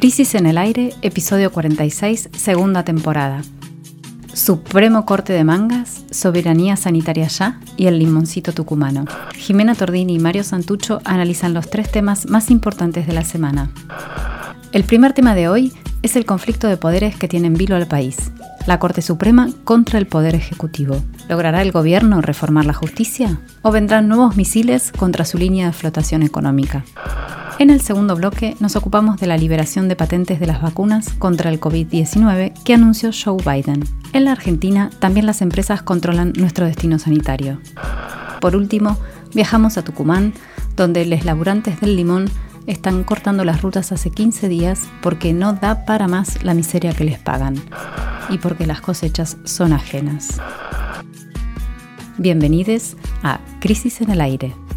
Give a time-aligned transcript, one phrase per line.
[0.00, 3.42] Crisis en el Aire, episodio 46, segunda temporada.
[4.32, 9.06] Supremo corte de mangas, soberanía sanitaria ya y el limoncito tucumano.
[9.34, 13.72] Jimena Tordini y Mario Santucho analizan los tres temas más importantes de la semana.
[14.70, 15.72] El primer tema de hoy
[16.02, 18.30] es el conflicto de poderes que tiene en vilo al país.
[18.68, 21.02] La Corte Suprema contra el Poder Ejecutivo.
[21.28, 23.40] ¿Logrará el gobierno reformar la justicia?
[23.62, 26.84] ¿O vendrán nuevos misiles contra su línea de flotación económica?
[27.58, 31.50] En el segundo bloque nos ocupamos de la liberación de patentes de las vacunas contra
[31.50, 33.82] el COVID-19 que anunció Joe Biden.
[34.12, 37.60] En la Argentina también las empresas controlan nuestro destino sanitario.
[38.40, 38.96] Por último,
[39.34, 40.34] viajamos a Tucumán,
[40.76, 42.30] donde los laburantes del limón
[42.68, 47.02] están cortando las rutas hace 15 días porque no da para más la miseria que
[47.02, 47.56] les pagan
[48.30, 50.40] y porque las cosechas son ajenas.
[52.18, 54.67] Bienvenidos a Crisis en el Aire.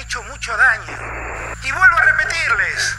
[0.00, 0.98] Hecho mucho daño.
[1.62, 2.96] Y vuelvo a repetirles,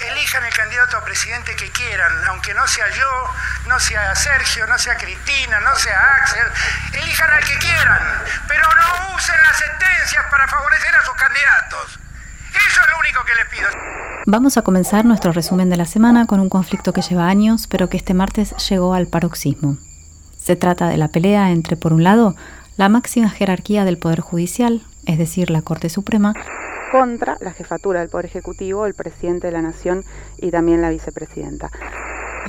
[0.00, 3.30] elijan el candidato a presidente que quieran, aunque no sea yo,
[3.68, 6.48] no sea Sergio, no sea Cristina, no sea Axel,
[6.94, 8.02] elijan al que quieran,
[8.48, 11.98] pero no usen las sentencias para favorecer a sus candidatos.
[12.66, 13.68] Eso es lo único que les pido.
[14.26, 17.88] Vamos a comenzar nuestro resumen de la semana con un conflicto que lleva años, pero
[17.88, 19.78] que este martes llegó al paroxismo.
[20.38, 22.36] Se trata de la pelea entre, por un lado,
[22.76, 26.34] la máxima jerarquía del Poder Judicial, es decir, la Corte Suprema,
[26.92, 30.04] contra la jefatura del Poder Ejecutivo, el presidente de la Nación
[30.36, 31.70] y también la vicepresidenta.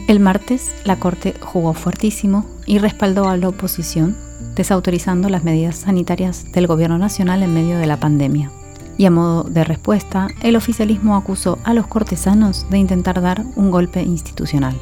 [0.07, 4.17] El martes, la Corte jugó fuertísimo y respaldó a la oposición,
[4.55, 8.51] desautorizando las medidas sanitarias del Gobierno Nacional en medio de la pandemia.
[8.97, 13.72] Y a modo de respuesta, el oficialismo acusó a los cortesanos de intentar dar un
[13.72, 14.79] golpe institucional.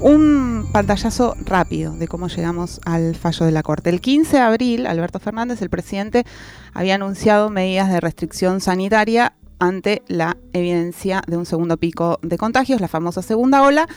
[0.00, 3.90] Un pantallazo rápido de cómo llegamos al fallo de la Corte.
[3.90, 6.24] El 15 de abril, Alberto Fernández, el presidente,
[6.72, 12.80] había anunciado medidas de restricción sanitaria ante la evidencia de un segundo pico de contagios,
[12.80, 13.88] la famosa segunda ola,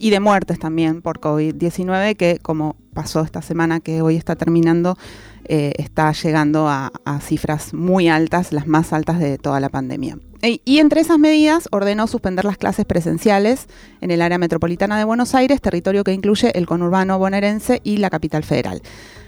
[0.00, 4.96] y de muertes también por COVID-19, que como pasó esta semana que hoy está terminando,
[5.44, 6.90] eh, está llegando a,
[7.20, 10.18] cifras muy altas, las más altas de toda la pandemia.
[10.42, 13.66] Y, entre esas medidas ordenó suspender las clases presenciales
[14.00, 18.08] en el área metropolitana de Buenos Aires, territorio que incluye el conurbano bonaerense y la
[18.08, 18.80] capital federal.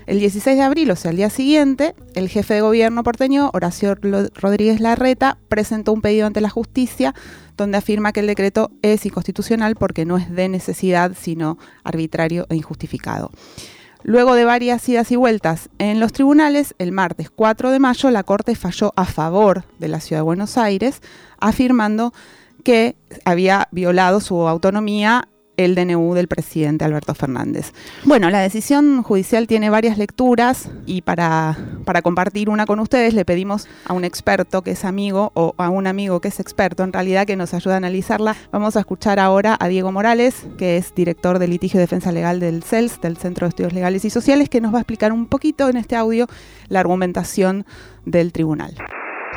[0.07, 3.95] El 16 de abril, o sea, el día siguiente, el jefe de gobierno porteño, Horacio
[3.95, 7.15] Rodríguez Larreta, presentó un pedido ante la justicia
[7.57, 12.57] donde afirma que el decreto es inconstitucional porque no es de necesidad, sino arbitrario e
[12.57, 13.31] injustificado.
[14.05, 18.25] Luego de varias idas y vueltas en los tribunales, el martes 4 de mayo la
[18.25, 21.01] Corte falló a favor de la Ciudad de Buenos Aires,
[21.39, 22.13] afirmando
[22.65, 27.73] que había violado su autonomía el DNU del presidente Alberto Fernández.
[28.05, 33.25] Bueno, la decisión judicial tiene varias lecturas y para, para compartir una con ustedes le
[33.25, 36.93] pedimos a un experto que es amigo o a un amigo que es experto en
[36.93, 38.37] realidad que nos ayude a analizarla.
[38.51, 42.41] Vamos a escuchar ahora a Diego Morales, que es director de litigio y defensa legal
[42.41, 45.27] del CELS, del Centro de Estudios Legales y Sociales, que nos va a explicar un
[45.27, 46.27] poquito en este audio
[46.69, 47.67] la argumentación
[48.05, 48.75] del tribunal.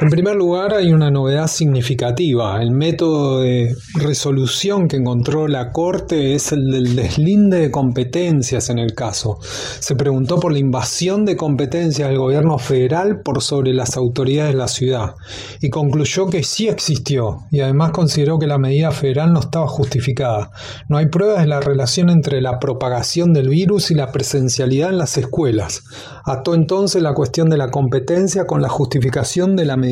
[0.02, 2.62] En primer lugar, hay una novedad significativa.
[2.62, 8.78] El método de resolución que encontró la Corte es el del deslinde de competencias en
[8.78, 9.38] el caso.
[9.80, 14.58] Se preguntó por la invasión de competencias del gobierno federal por sobre las autoridades de
[14.58, 15.16] la ciudad
[15.62, 20.52] y concluyó que sí existió y además consideró que la medida federal no estaba justificada.
[20.90, 24.98] No hay pruebas de la relación entre la propagación del virus y la presencialidad en
[24.98, 25.84] las escuelas.
[26.26, 29.85] Ató entonces la cuestión de la competencia con la justificación de la medida.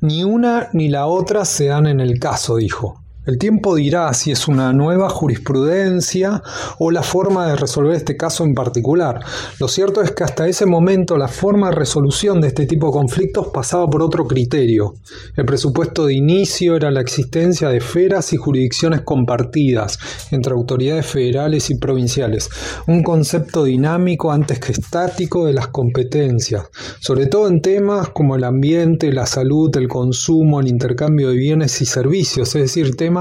[0.00, 3.02] Ni una ni la otra se dan en el caso, dijo.
[3.24, 6.42] El tiempo dirá si es una nueva jurisprudencia
[6.80, 9.20] o la forma de resolver este caso en particular.
[9.60, 12.94] Lo cierto es que hasta ese momento la forma de resolución de este tipo de
[12.94, 14.94] conflictos pasaba por otro criterio.
[15.36, 20.00] El presupuesto de inicio era la existencia de esferas y jurisdicciones compartidas
[20.32, 22.50] entre autoridades federales y provinciales,
[22.88, 26.64] un concepto dinámico antes que estático de las competencias,
[26.98, 31.80] sobre todo en temas como el ambiente, la salud, el consumo, el intercambio de bienes
[31.80, 33.11] y servicios, es decir, temas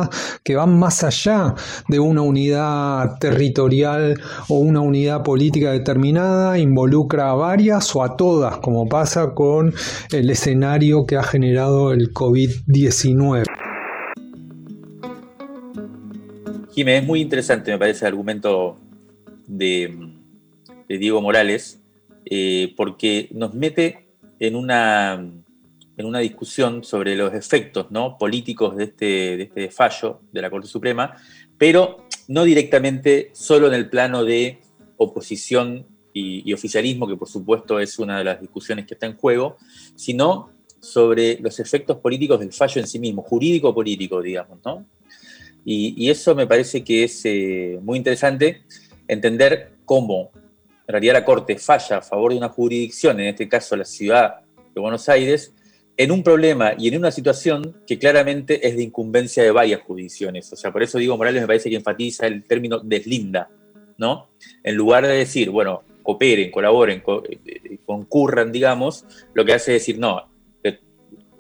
[0.43, 1.55] que van más allá
[1.87, 8.57] de una unidad territorial o una unidad política determinada, involucra a varias o a todas,
[8.57, 9.73] como pasa con
[10.11, 13.45] el escenario que ha generado el COVID-19.
[16.73, 18.77] Jiménez, es muy interesante, me parece, el argumento
[19.47, 19.93] de,
[20.87, 21.81] Diego Morales,
[22.25, 24.07] eh, porque nos mete
[24.39, 25.23] en una,
[26.01, 27.87] en una discusión sobre los efectos
[28.19, 31.15] políticos de este, de este fallo de la Corte Suprema,
[31.57, 34.59] pero no directamente solo en el plano de
[34.97, 39.57] oposición y, oficialismo, que por supuesto es una de las discusiones que está en juego,
[39.95, 44.85] sino sobre los efectos políticos del fallo en sí mismo, jurídico-político, digamos, ¿no?
[45.63, 48.63] Y, eso me parece que es eh, muy interesante
[49.07, 50.31] entender cómo
[50.87, 54.41] en realidad la Corte falla a favor de una jurisdicción, en este caso la ciudad
[54.73, 55.53] de Buenos Aires,
[56.03, 60.51] en un problema y en una situación que claramente es de incumbencia de varias jurisdicciones.
[60.51, 63.49] O sea, por eso digo, Morales me parece que enfatiza el término deslinda,
[63.99, 64.29] ¿no?
[64.63, 69.05] En lugar de decir, bueno, cooperen, colaboren, eh, concurran, digamos,
[69.35, 70.27] lo que hace es decir, no,
[70.63, 70.79] eh,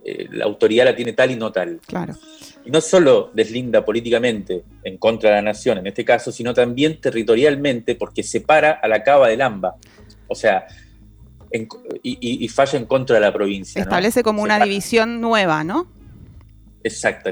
[0.05, 1.79] eh, la autoridad la tiene tal y no tal.
[1.87, 2.13] Claro.
[2.63, 7.01] Y no solo deslinda políticamente en contra de la nación en este caso, sino también
[7.01, 9.75] territorialmente porque separa a la cava del AMBA.
[10.27, 10.67] O sea,
[12.03, 13.81] y, falla en contra de la provincia.
[13.81, 15.87] Establece como una división nueva, ¿no?
[16.83, 17.29] Exacto.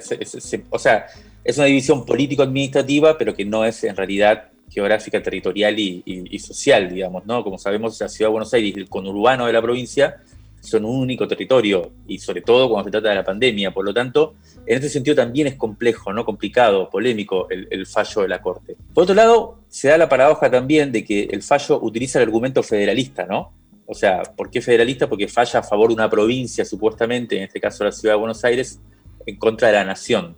[0.69, 1.07] o sea,
[1.43, 7.25] es una división político-administrativa, pero que no es en realidad geográfica, territorial y, social, digamos,
[7.25, 7.43] ¿no?
[7.43, 10.17] Como sabemos, la ciudad de Buenos Aires y el conurbano de la provincia
[10.61, 13.71] son un único territorio, y sobre todo cuando se trata de la pandemia.
[13.71, 14.35] Por lo tanto,
[14.65, 16.25] en este sentido también es complejo, ¿no?
[16.25, 18.75] Complicado, polémico el, fallo de la Corte.
[18.93, 22.61] Por otro lado, se da la paradoja también de que el fallo utiliza el argumento
[22.61, 23.53] federalista, ¿no?
[23.91, 25.09] O sea, ¿por qué federalista?
[25.09, 28.43] Porque falla a favor de una provincia, supuestamente, en este caso la ciudad de Buenos
[28.43, 28.79] Aires,
[29.25, 30.35] en contra de la nación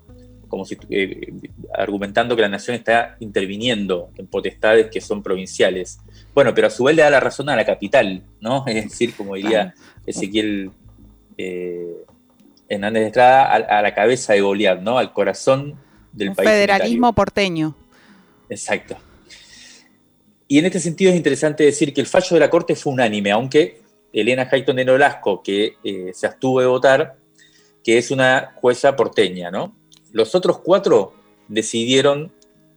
[0.51, 1.31] como si eh,
[1.74, 6.00] argumentando que la nación está interviniendo en potestades que son provinciales.
[6.36, 8.65] Bueno, pero a su vez le da la razón a la capital, ¿no?
[8.68, 9.74] Es decir, como diría
[10.06, 10.71] Ezequiel
[11.38, 11.95] eh,
[12.68, 14.97] Hernández de Estrada, a, la cabeza de Goliat, ¿no?
[14.97, 15.75] Al corazón
[16.12, 16.50] del país.
[16.50, 17.74] Federalismo porteño.
[18.50, 18.97] Exacto.
[20.51, 23.31] Y en este sentido es interesante decir que el fallo de la Corte fue unánime,
[23.31, 23.80] aunque
[24.12, 27.15] Elena Hayton de Nolasco, que eh, se abstuvo de votar,
[27.81, 29.74] que es una jueza porteña, ¿no?
[30.12, 31.13] Los otros cuatro
[31.48, 32.33] decidieron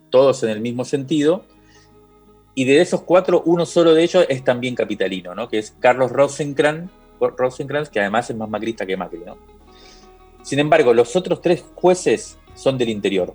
[0.09, 1.47] todos en el mismo sentido,
[2.55, 5.49] y de esos cuatro, uno solo de ellos es también capitalino, ¿no?
[5.49, 9.19] que es Carlos Rosenkrantz, que además es más macrista que Macri.
[9.27, 9.37] ¿no?
[10.45, 13.35] Sin embargo, los otros tres jueces son del interior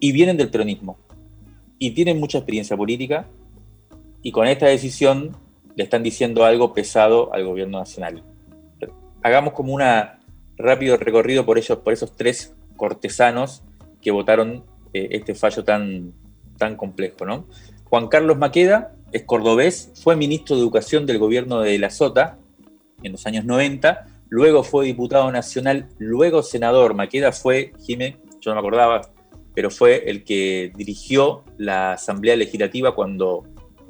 [0.00, 0.98] y vienen del peronismo
[1.82, 3.26] y tienen mucha experiencia política
[4.22, 5.36] y con esta decisión
[5.74, 8.22] le están diciendo algo pesado al gobierno nacional.
[9.20, 10.20] Hagamos como una
[10.56, 13.64] rápido recorrido por ellos, por esos tres cortesanos
[14.00, 16.12] que votaron eh, este fallo tan,
[16.56, 17.26] tan complejo.
[17.26, 17.48] ¿no?
[17.82, 22.38] Juan Carlos Maqueda es cordobés, fue ministro de Educación del gobierno de La Sota
[23.02, 26.94] en los años 90, luego fue diputado nacional, luego senador.
[26.94, 29.02] Maqueda fue, Jimé, yo no me acordaba,
[29.54, 33.44] pero fue el que dirigió la Asamblea Legislativa cuando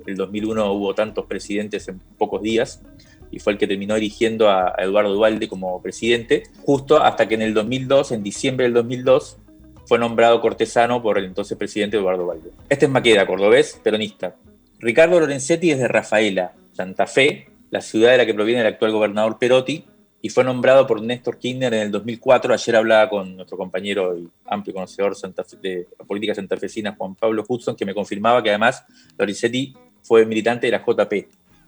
[0.06, 2.82] el 2001 hubo tantos presidentes en pocos días
[3.30, 7.42] y fue el que terminó eligiendo a, Eduardo Duvalde como presidente, justo hasta que en
[7.42, 9.38] el 2002, en diciembre del 2002,
[9.86, 12.50] fue nombrado cortesano por el entonces presidente Eduardo Duvalde.
[12.68, 14.36] Este es Maqueda, cordobés, peronista.
[14.80, 18.92] Ricardo Lorenzetti es de Rafaela, Santa Fe, la ciudad de la que proviene el actual
[18.92, 19.86] gobernador Perotti,
[20.24, 22.54] y fue nombrado por Néstor Kirchner en el 2004.
[22.54, 25.16] Ayer hablaba con nuestro compañero y amplio conocedor
[25.60, 28.84] de política santafesina, Juan Pablo Hudson, que me confirmaba que además
[29.18, 31.12] Lorenzetti fue militante de la JP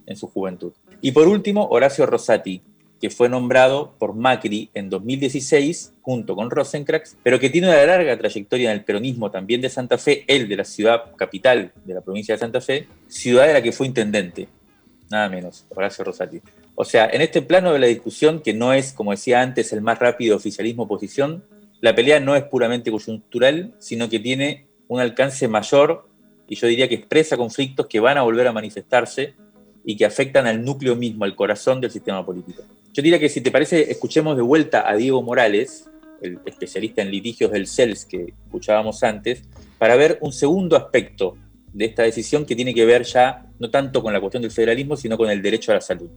[0.06, 0.72] en su juventud.
[1.00, 2.62] Y por último, Horacio Rosati,
[3.00, 8.16] que fue nombrado por Macri en 2016 junto con Rosenkrantz, pero que tiene una larga
[8.16, 12.02] trayectoria en el peronismo también de Santa Fe, él de la ciudad capital de la
[12.02, 14.46] provincia de Santa Fe, ciudad de la que fue intendente,
[15.10, 16.40] nada menos, Horacio Rosati.
[16.76, 19.80] O sea, en este plano de la discusión, que no es, como decía antes, el
[19.80, 21.44] más rápido oficialismo-oposición,
[21.80, 26.08] la pelea no es puramente coyuntural, sino que tiene un alcance mayor
[26.48, 29.34] y yo diría que expresa conflictos que van a volver a manifestarse
[29.84, 32.62] y que afectan al núcleo mismo, al corazón del sistema político.
[32.92, 35.90] Yo diría que si te parece, escuchemos de vuelta a Diego Morales,
[36.22, 39.42] el especialista en litigios del CELS que escuchábamos antes,
[39.78, 41.36] para ver un segundo aspecto
[41.72, 44.96] de esta decisión que tiene que ver ya no tanto con la cuestión del federalismo,
[44.96, 46.10] sino con el derecho a la salud.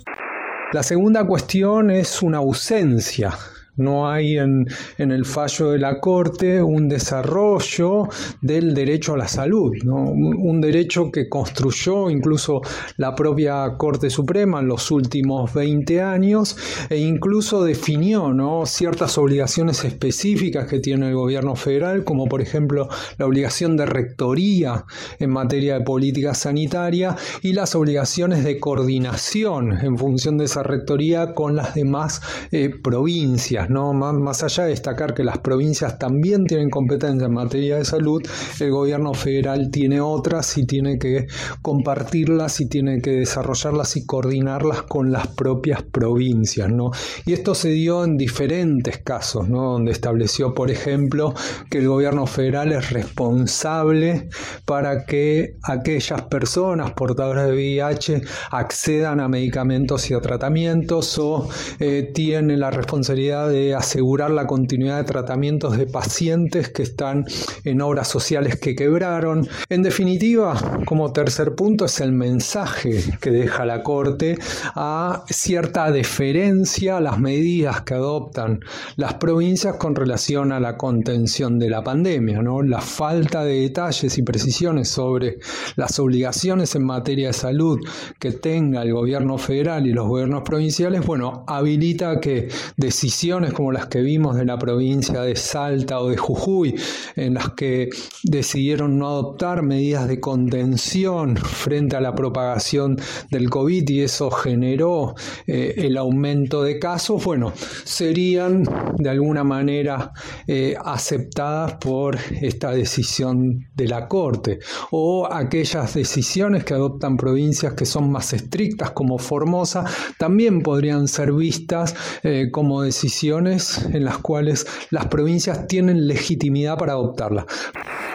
[0.74, 3.38] La segunda cuestión es una ausencia
[3.78, 4.68] no hay en,
[4.98, 8.10] el fallo de la Corte un desarrollo
[8.42, 12.62] del derecho a la salud, un, derecho que construyó incluso
[12.98, 16.58] la propia Corte Suprema en los últimos 20 años
[16.90, 18.18] e incluso definió
[18.66, 24.86] ciertas obligaciones específicas que tiene el gobierno federal, como por ejemplo la obligación de rectoría
[25.20, 31.34] en materia de política sanitaria y las obligaciones de coordinación en función de esa rectoría
[31.34, 33.67] con las demás eh, provincias.
[33.70, 33.94] ¿No?
[33.94, 38.22] Más, allá de destacar que las provincias también tienen competencia en materia de salud,
[38.60, 41.28] el gobierno federal tiene otras y tiene que
[41.62, 46.92] compartirlas y tiene que desarrollarlas y coordinarlas con las propias provincias, ¿no?
[47.26, 49.74] Y esto se dio en diferentes casos, ¿no?
[49.74, 51.34] Donde estableció, por ejemplo,
[51.70, 54.30] que el gobierno federal es responsable
[54.66, 58.22] para que aquellas personas portadoras de VIH
[58.52, 64.98] accedan a medicamentos y a tratamientos o eh, tienen la responsabilidad de asegurar la continuidad
[64.98, 67.26] de tratamientos de pacientes que están
[67.64, 69.48] en obras sociales que quebraron.
[69.70, 74.38] En definitiva, como tercer punto, es el mensaje que deja la Corte
[74.76, 78.60] a cierta deferencia a las medidas que adoptan
[78.96, 82.42] las provincias con relación a la contención de la pandemia.
[82.42, 82.62] ¿no?
[82.62, 85.38] La falta de detalles y precisiones sobre
[85.76, 87.80] las obligaciones en materia de salud
[88.20, 93.88] que tenga el gobierno federal y los gobiernos provinciales, bueno, habilita que decisiones como las
[93.88, 96.76] que vimos de la provincia de Salta o de Jujuy,
[97.16, 97.90] en las que
[98.24, 102.98] decidieron no adoptar medidas de contención frente a la propagación
[103.32, 108.64] del COVID y eso generó eh, el aumento de casos, bueno, serían
[108.98, 110.12] de alguna manera
[110.48, 114.60] eh, aceptadas por esta decisión de la Corte
[114.92, 119.86] o aquellas decisiones que adoptan provincias que son más estrictas como Formosa
[120.18, 126.94] también podrían ser vistas eh, como decisiones en las cuales las provincias tienen legitimidad para
[126.94, 127.46] adoptarla.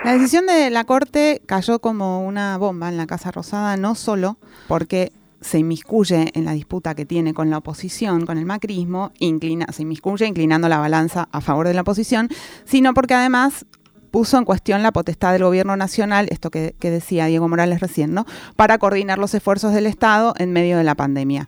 [0.05, 4.39] La decisión de la Corte cayó como una bomba en la Casa Rosada, no solo
[4.69, 9.67] porque se inmiscuye en la disputa que tiene con la oposición, con el macrismo, inclina,
[9.73, 12.29] se inmiscuye inclinando la balanza a favor de la oposición,
[12.65, 13.67] sino porque además
[14.11, 18.15] puso en cuestión la potestad del gobierno nacional, esto que, que decía Diego Morales recién,
[18.15, 18.25] ¿no?
[18.57, 21.47] Para coordinar los esfuerzos del Estado en medio de la pandemia.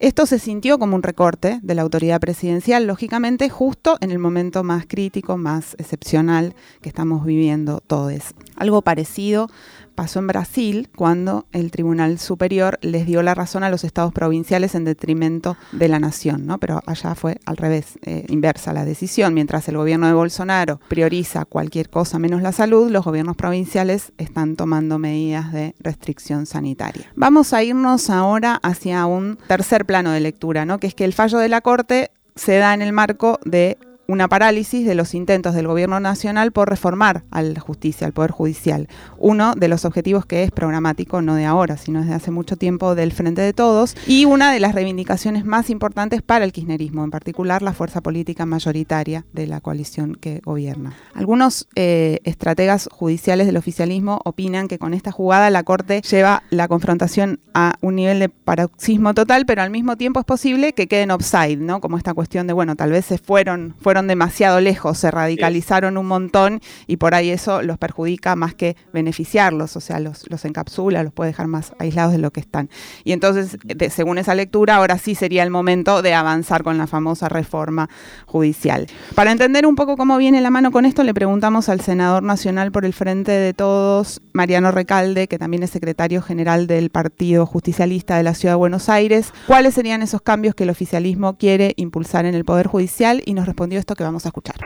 [0.00, 4.64] Esto se sintió como un recorte de la autoridad presidencial, lógicamente, justo en el momento
[4.64, 8.34] más crítico, más excepcional que estamos viviendo todos.
[8.56, 9.48] Algo parecido
[9.94, 14.74] pasó en Brasil cuando el Tribunal Superior les dio la razón a los estados provinciales
[14.74, 16.58] en detrimento de la nación, ¿no?
[16.58, 19.34] Pero allá fue al revés, eh, inversa la decisión.
[19.34, 24.56] Mientras el gobierno de Bolsonaro prioriza cualquier cosa menos la salud, los gobiernos provinciales están
[24.56, 27.10] tomando medidas de restricción sanitaria.
[27.16, 30.78] Vamos a irnos ahora hacia un tercer plano de lectura, ¿no?
[30.78, 34.28] Que es que el fallo de la Corte se da en el marco de una
[34.28, 38.88] parálisis de los intentos del gobierno nacional por reformar a la justicia, al poder judicial.
[39.18, 42.94] Uno de los objetivos que es programático, no de ahora, sino desde hace mucho tiempo
[42.94, 47.10] del Frente de Todos, y una de las reivindicaciones más importantes para el kirchnerismo, en
[47.10, 50.94] particular la fuerza política mayoritaria de la coalición que gobierna.
[51.14, 56.68] Algunos eh, estrategas judiciales del oficialismo opinan que con esta jugada la Corte lleva la
[56.68, 61.10] confrontación a un nivel de paroxismo total, pero al mismo tiempo es posible que queden
[61.10, 61.80] offside, ¿no?
[61.80, 66.06] Como esta cuestión de, bueno, tal vez se fueron, fueron demasiado lejos, se radicalizaron un
[66.06, 71.02] montón y por ahí eso los perjudica más que beneficiarlos, o sea, los, los encapsula,
[71.02, 72.68] los puede dejar más aislados de lo que están.
[73.04, 73.56] Y entonces,
[73.90, 77.88] según esa lectura, ahora sí sería el momento de avanzar con la famosa reforma
[78.26, 78.86] judicial.
[79.14, 82.72] Para entender un poco cómo viene la mano con esto, le preguntamos al senador nacional
[82.72, 88.16] por el Frente de Todos, Mariano Recalde, que también es secretario general del Partido Justicialista
[88.16, 92.26] de la Ciudad de Buenos Aires, cuáles serían esos cambios que el oficialismo quiere impulsar
[92.26, 94.56] en el Poder Judicial y nos respondió esto que vamos a escuchar.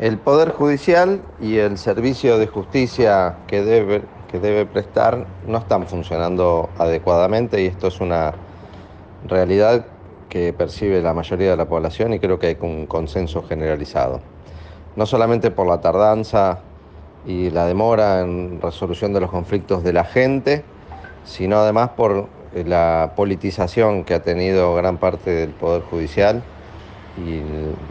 [0.00, 5.86] El Poder Judicial y el servicio de justicia que debe, que debe prestar no están
[5.86, 8.34] funcionando adecuadamente y esto es una
[9.28, 9.86] realidad
[10.28, 14.20] que percibe la mayoría de la población y creo que hay un consenso generalizado.
[14.96, 16.58] No solamente por la tardanza
[17.24, 20.64] y la demora en resolución de los conflictos de la gente,
[21.24, 26.42] sino además por la politización que ha tenido gran parte del Poder Judicial
[27.16, 27.42] y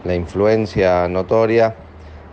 [0.06, 1.74] la influencia notoria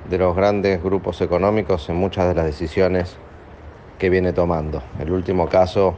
[0.10, 3.17] de los grandes grupos económicos en muchas de las decisiones
[3.98, 4.81] que viene tomando.
[5.00, 5.95] El último caso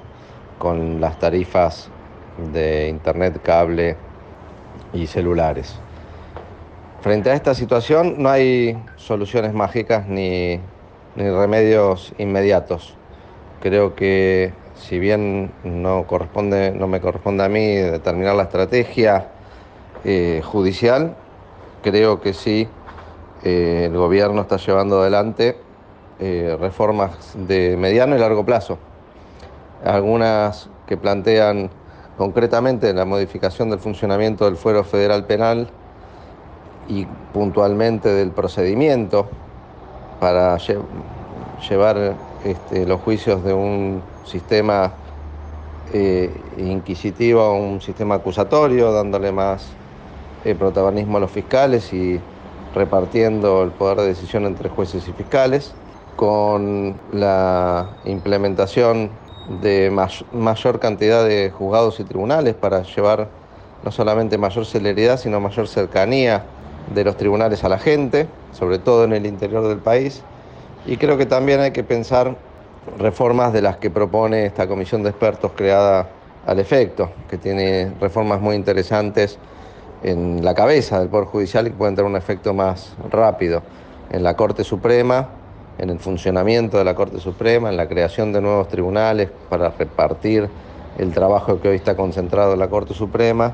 [0.57, 1.89] con las tarifas
[2.53, 3.95] de internet, cable
[4.93, 5.75] y celulares.
[7.01, 10.59] Frente a esta situación no hay soluciones mágicas ni,
[11.15, 12.95] ni remedios inmediatos.
[13.61, 19.29] Creo que si bien no, corresponde, no me corresponde a mí determinar la estrategia,
[20.05, 21.15] eh, judicial,
[21.81, 22.67] creo que sí,
[23.41, 25.57] eh, el gobierno está llevando adelante
[26.19, 28.77] eh, reformas de mediano y largo plazo.
[29.85, 31.69] Algunas que plantean
[32.17, 35.69] concretamente la modificación del funcionamiento del fuero federal penal
[36.89, 39.29] y puntualmente del procedimiento
[40.19, 44.91] para llevar este, los juicios de un sistema
[46.57, 49.71] inquisitivo a un sistema acusatorio, dándole más
[50.57, 52.19] protagonismo a los fiscales y
[52.75, 55.73] repartiendo el poder de decisión entre jueces y fiscales,
[56.15, 59.09] con la implementación
[59.61, 59.91] de
[60.31, 63.29] mayor cantidad de juzgados y tribunales para llevar
[63.83, 66.45] no solamente mayor celeridad, sino mayor cercanía
[66.93, 70.21] de los tribunales a la gente, sobre todo en el interior del país.
[70.85, 72.35] Y creo que también hay que pensar
[72.97, 76.09] reformas de las que propone esta comisión de expertos creada
[76.45, 79.37] al efecto, que tiene reformas muy interesantes
[80.03, 83.63] en la cabeza del Poder Judicial y que pueden tener un efecto más rápido
[84.11, 85.29] en la Corte Suprema,
[85.77, 90.49] en el funcionamiento de la Corte Suprema, en la creación de nuevos tribunales para repartir
[90.97, 93.53] el trabajo que hoy está concentrado en la Corte Suprema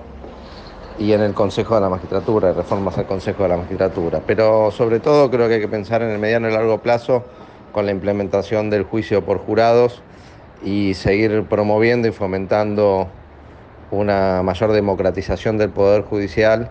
[0.97, 4.21] y en el Consejo de la Magistratura, reformas al Consejo de la Magistratura.
[4.25, 7.23] Pero sobre todo creo que hay que pensar en el mediano y largo plazo
[7.71, 10.01] con la implementación del juicio por jurados
[10.63, 13.07] y seguir promoviendo y fomentando
[13.91, 16.69] una mayor democratización del Poder Judicial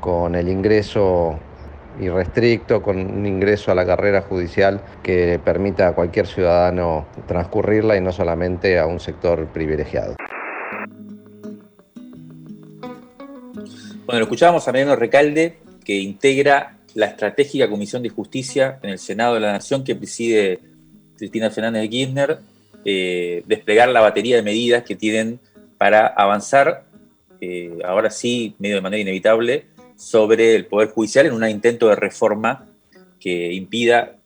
[0.00, 1.38] con el ingreso
[2.00, 8.00] irrestricto, con un ingreso a la carrera judicial que permita a cualquier ciudadano transcurrirla y
[8.00, 10.16] no solamente a un sector privilegiado.
[14.06, 18.98] Bueno, lo escuchábamos a Mariano Recalde, que integra la estratégica Comisión de Justicia en el
[18.98, 20.58] Senado de la Nación que preside
[21.16, 22.38] Cristina Fernández de Kirchner,
[22.84, 25.38] eh, desplegar la batería de medidas que tienen
[25.80, 26.84] para avanzar,
[27.40, 29.64] eh, ahora sí, medio de manera inevitable,
[29.96, 32.68] sobre el Poder Judicial en un intento de reforma
[33.18, 34.18] que impida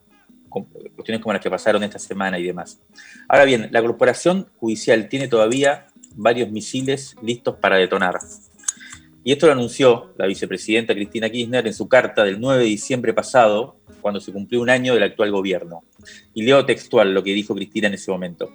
[0.49, 2.81] cuestiones como las que pasaron esta semana y demás.
[3.29, 8.19] Ahora bien, la Corporación Judicial tiene todavía varios misiles listos para detonar.
[9.23, 13.15] Y esto lo anunció la vicepresidenta Cristina Kirchner en su carta del 9 de diciembre
[13.15, 15.85] pasado, cuando se cumplió un año del actual gobierno.
[16.35, 18.51] Y leo textual lo que dijo Cristina en ese momento.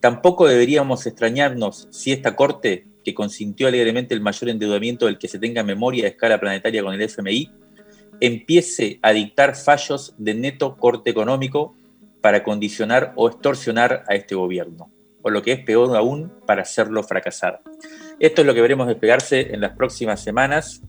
[0.00, 5.38] Tampoco deberíamos extrañarnos si esta Corte, que consintió alegremente el mayor endeudamiento del que se
[5.38, 7.50] tenga memoria a escala planetaria con el FMI,
[8.20, 11.74] empiece a dictar fallos de neto corte económico
[12.20, 14.90] para condicionar o extorsionar a este gobierno,
[15.22, 17.60] o lo que es peor aún, para hacerlo fracasar.
[18.18, 20.82] Esto es lo que veremos despegarse en las próximas semanas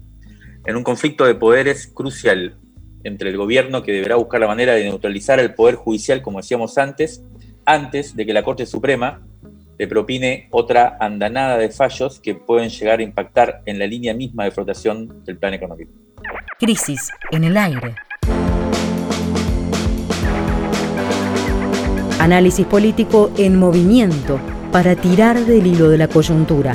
[0.66, 2.58] en un conflicto de poderes crucial
[3.04, 6.78] entre el gobierno que deberá buscar la manera de neutralizar el poder judicial, como decíamos
[6.78, 7.24] antes,
[7.70, 9.22] antes de que la Corte Suprema
[9.78, 14.46] le propine otra andanada de fallos que pueden llegar a impactar en la línea misma
[14.46, 15.92] de flotación del plan económico.
[16.60, 17.96] Crisis en el aire.
[22.20, 24.40] Análisis político en movimiento
[24.72, 26.74] para tirar del hilo de la coyuntura.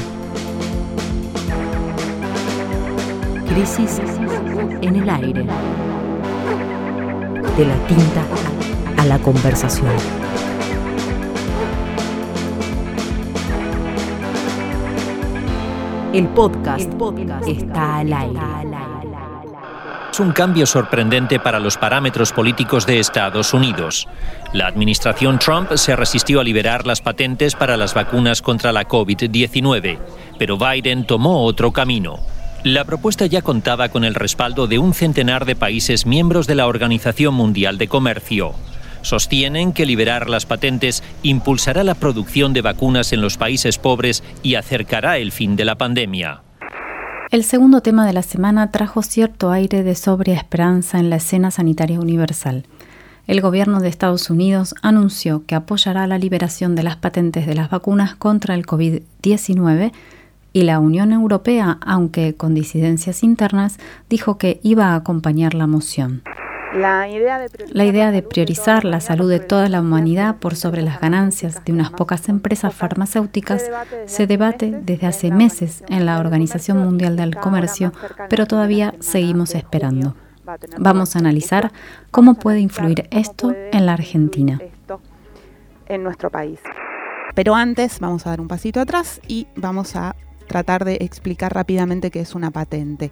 [3.48, 4.00] Crisis
[4.80, 5.44] en el aire.
[7.58, 8.24] De la tinta
[8.96, 10.23] a la conversación.
[16.14, 16.92] El podcast,
[17.44, 18.40] está al aire.
[20.12, 24.06] Es un cambio sorprendente para los parámetros políticos de Estados Unidos.
[24.52, 29.98] La administración Trump se resistió a liberar las patentes para las vacunas contra la COVID-19,
[30.38, 32.20] pero Biden tomó otro camino.
[32.62, 36.68] La propuesta ya contaba con el respaldo de un centenar de países miembros de la
[36.68, 38.54] Organización Mundial de Comercio.
[39.04, 44.54] Sostienen que liberar las patentes impulsará la producción de vacunas en los países pobres y
[44.54, 46.40] acercará el fin de la pandemia.
[47.30, 51.50] El segundo tema de la semana trajo cierto aire de sobria esperanza en la escena
[51.50, 52.64] sanitaria universal.
[53.26, 57.68] El gobierno de Estados Unidos anunció que apoyará la liberación de las patentes de las
[57.68, 59.92] vacunas contra el COVID-19
[60.54, 66.22] y la Unión Europea, aunque con disidencias internas, dijo que iba a acompañar la moción.
[66.74, 71.72] La idea, de priorizar la salud de toda la humanidad por sobre las ganancias de
[71.72, 73.70] unas pocas empresas farmacéuticas
[74.06, 77.92] se debate desde hace meses en la Organización Mundial del Comercio,
[78.28, 80.16] pero todavía seguimos esperando.
[80.78, 81.70] Vamos a analizar
[82.10, 84.60] cómo puede influir esto en la Argentina.
[85.86, 86.58] En nuestro país.
[87.36, 92.10] Pero antes vamos a dar un pasito atrás y vamos a tratar de explicar rápidamente
[92.10, 93.10] qué es una patente.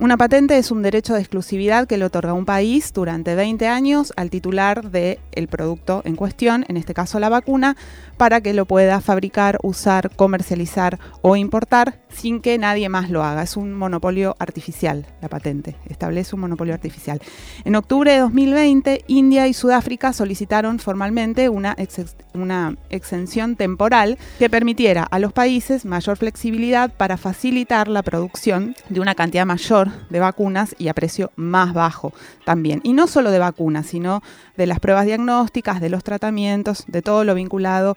[0.00, 4.12] Una patente es un derecho de exclusividad que le otorga un país durante 20 años
[4.16, 7.76] al titular del el producto en cuestión, en este caso la vacuna,
[8.16, 13.42] para que lo pueda fabricar, usar, comercializar o importar sin que nadie más lo haga.
[13.42, 17.20] Es un monopolio artificial, la patente, establece un monopolio artificial.
[17.64, 21.76] En octubre de 2020, India y Sudáfrica solicitaron formalmente una,
[22.34, 29.00] una exención temporal que permitiera a los países mayor flexibilidad para facilitar la producción de
[29.00, 32.12] una cantidad mayor de vacunas y a precio más bajo
[32.44, 32.80] también.
[32.84, 34.22] Y no solo de vacunas, sino
[34.56, 37.96] de las pruebas diagnósticas, de los tratamientos, de todo lo vinculado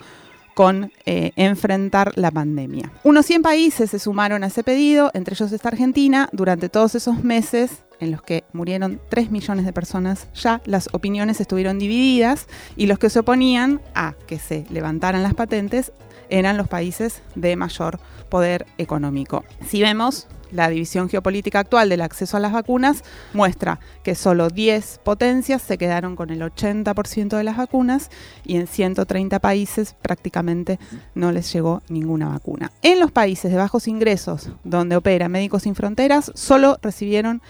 [0.53, 2.91] con eh, enfrentar la pandemia.
[3.03, 6.29] Unos 100 países se sumaron a ese pedido, entre ellos está Argentina.
[6.31, 11.39] Durante todos esos meses en los que murieron 3 millones de personas, ya las opiniones
[11.39, 15.91] estuvieron divididas y los que se oponían a que se levantaran las patentes
[16.29, 17.99] eran los países de mayor
[18.32, 19.44] poder económico.
[19.67, 25.00] Si vemos la división geopolítica actual del acceso a las vacunas muestra que solo 10
[25.04, 28.10] potencias se quedaron con el 80% de las vacunas
[28.46, 30.80] y en 130 países prácticamente
[31.15, 32.72] no les llegó ninguna vacuna.
[32.82, 37.41] En los países de bajos ingresos, donde opera Médicos Sin Fronteras, solo recibieron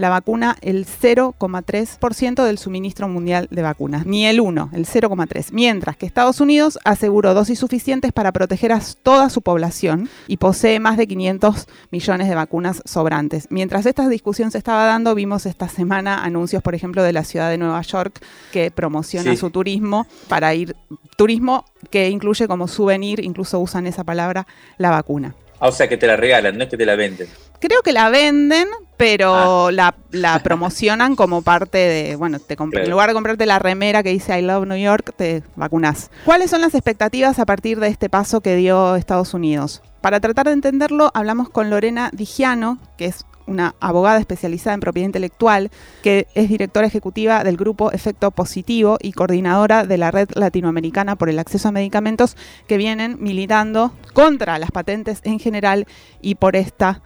[0.00, 5.96] la vacuna el 0,3% del suministro mundial de vacunas, ni el 1, el 0,3%, mientras
[5.96, 10.96] que Estados Unidos aseguró dosis suficientes para proteger a toda su población y posee más
[10.96, 13.46] de 500 millones de vacunas sobrantes.
[13.50, 17.50] Mientras esta discusión se estaba dando, vimos esta semana anuncios, por ejemplo, de la ciudad
[17.50, 18.20] de Nueva York
[18.52, 20.74] que promociona su turismo para ir,
[21.16, 24.46] turismo que incluye como souvenir, incluso usan esa palabra,
[24.78, 25.34] la vacuna.
[25.60, 27.28] Ah, o sea, que te la regalan, no es que te la venden.
[27.60, 28.66] Creo que la venden,
[29.00, 29.94] pero ah.
[30.10, 34.38] la, promocionan como parte de, bueno, te en lugar de comprarte la remera que dice
[34.38, 36.10] I Love New York, te vacunas.
[36.26, 39.80] ¿Cuáles son las expectativas a partir de este paso que dio Estados Unidos?
[40.02, 45.06] Para tratar de entenderlo, hablamos con Lorena Digiano, que es una abogada especializada en propiedad
[45.06, 45.70] intelectual,
[46.02, 51.30] que es directora ejecutiva del grupo Efecto Positivo y coordinadora de la Red Latinoamericana por
[51.30, 52.36] el Acceso a Medicamentos,
[52.68, 55.86] que vienen militando contra las patentes en general
[56.20, 57.00] y por esta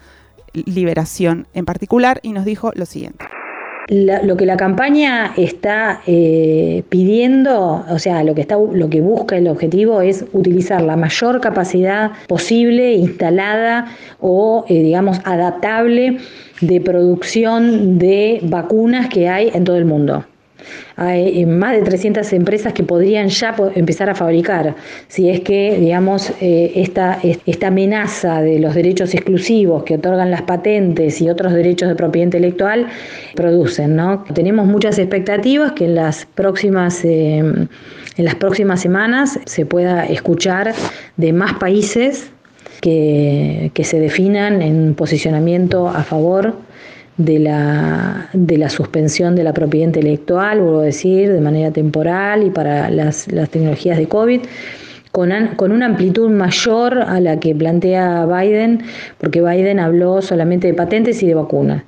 [0.54, 3.24] liberación en particular, y nos dijo lo siguiente
[3.88, 9.36] lo que la campaña está eh, pidiendo, o sea, lo que, está, lo que busca
[9.36, 13.86] el objetivo es utilizar la mayor capacidad posible instalada
[14.20, 16.18] o, eh, digamos, adaptable
[16.60, 20.24] de producción de vacunas que hay en todo el mundo.
[20.96, 24.76] Hay eh, más de 300 empresas que podrían ya empezar a fabricar,
[25.08, 30.42] si es que, digamos, eh, esta, esta amenaza de los derechos exclusivos que otorgan las
[30.42, 32.86] patentes y otros derechos de propiedad intelectual
[33.34, 34.24] producen, ¿no?
[34.34, 37.04] Tenemos muchas expectativas que en las próximas...
[37.04, 37.42] Eh,
[38.16, 40.72] en las próximas semanas se pueda escuchar
[41.16, 42.30] de más países
[42.80, 46.54] que, que se definan en posicionamiento a favor
[47.16, 52.42] de la, de la suspensión de la propiedad intelectual, vuelvo a decir, de manera temporal
[52.42, 54.40] y para las, las tecnologías de COVID.
[55.12, 58.82] Con, con, una amplitud mayor a la que plantea Biden,
[59.18, 61.84] porque Biden habló solamente de patentes y de vacunas.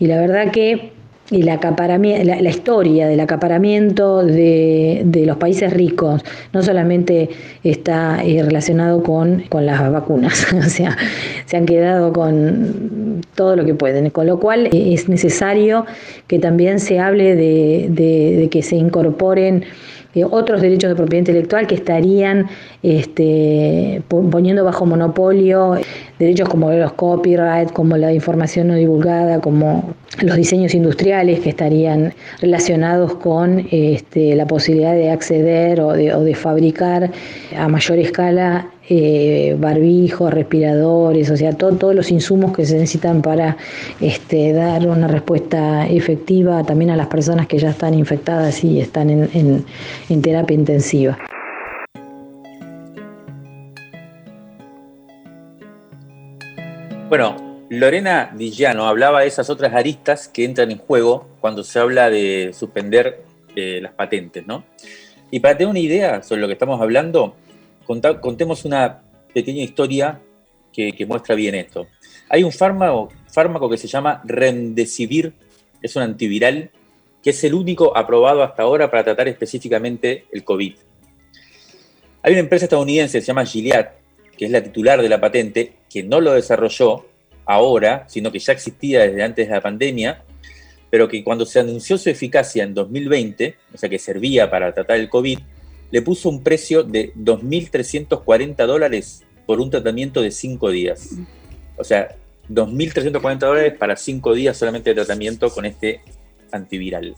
[0.00, 0.95] Y la verdad que
[1.30, 7.30] y la, la, historia del acaparamiento de, los países ricos no solamente
[7.64, 10.96] está eh, relacionado con, las vacunas, o sea,
[11.46, 15.84] se han quedado con todo lo que pueden, con lo cual eh, es necesario
[16.28, 19.64] que también se hable de que se incorporen
[20.16, 22.46] eh, otros derechos de propiedad intelectual que estarían
[22.82, 25.76] este, poniendo bajo monopolio
[26.18, 32.14] derechos como los copyright, como la información no divulgada, como los diseños industriales que estarían
[32.40, 37.10] relacionados con este, la posibilidad de acceder o de, o de fabricar
[37.56, 43.56] a mayor escala eh, barbijos, respiradores, o sea, todos los insumos que se necesitan para
[44.00, 49.10] este, dar una respuesta efectiva también a las personas que ya están infectadas y están
[49.10, 49.64] en,
[50.08, 51.18] en terapia intensiva.
[57.08, 57.36] Bueno,
[57.70, 62.50] Lorena Villano hablaba de esas otras aristas que entran en juego cuando se habla de
[62.52, 63.22] suspender
[63.54, 64.64] eh, las patentes, ¿no?
[65.30, 67.36] Y para tener una idea sobre lo que estamos hablando,
[67.86, 70.20] contemos una pequeña historia
[70.72, 71.86] que, muestra bien esto.
[72.28, 75.32] Hay un fármaco, fármaco que se llama Remdesivir,
[75.80, 76.70] es un antiviral,
[77.22, 80.74] que es el único aprobado hasta ahora para tratar específicamente el COVID.
[82.22, 83.90] Hay una empresa estadounidense que se llama Gilead,
[84.36, 87.06] que es la titular de la patente, que no lo desarrolló
[87.44, 90.22] ahora, sino que ya existía desde antes de la pandemia,
[90.90, 94.98] pero que cuando se anunció su eficacia en 2020, o sea que servía para tratar
[94.98, 95.38] el COVID,
[95.90, 101.10] le puso un precio de 2.340 dólares por un tratamiento de 5 días.
[101.76, 102.16] O sea,
[102.48, 106.00] 2.340 dólares para 5 días solamente de tratamiento con este
[106.50, 107.14] antiviral.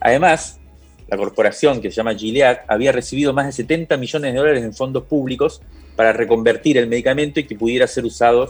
[0.00, 0.60] Además,
[1.08, 4.72] la corporación que se llama Gilead había recibido más de 70 millones de dólares en
[4.72, 5.60] fondos públicos
[5.96, 8.48] para reconvertir el medicamento y que pudiera ser usado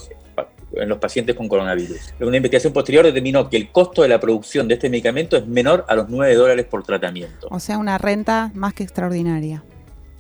[0.73, 2.15] en los pacientes con coronavirus.
[2.21, 5.85] Una investigación posterior determinó que el costo de la producción de este medicamento es menor
[5.89, 7.49] a los 9 dólares por tratamiento.
[7.51, 9.63] O sea, una renta más que extraordinaria.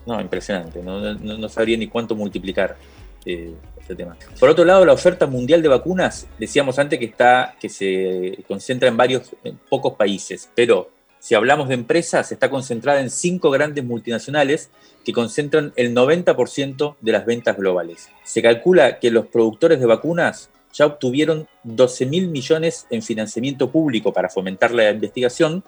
[0.07, 0.83] No, impresionante.
[0.83, 2.77] No, sabría ni cuánto multiplicar
[3.25, 4.17] eh, este tema.
[4.39, 8.89] Por otro lado, la oferta mundial de vacunas, decíamos antes que está, que se concentra
[8.89, 10.91] en varios, en pocos países, pero
[11.25, 14.69] Si hablamos de empresas, está concentrada en cinco grandes multinacionales
[15.07, 18.11] que concentran el 90% de las ventas globales.
[18.25, 24.13] Se calcula que los productores de vacunas ya obtuvieron 12 mil millones en financiamiento público
[24.13, 25.65] para fomentar la investigación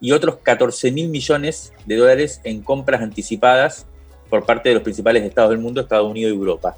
[0.00, 3.86] y otros 14 mil millones de dólares en compras anticipadas
[4.28, 6.74] por parte de los principales estados del mundo, Estados Unidos y Europa.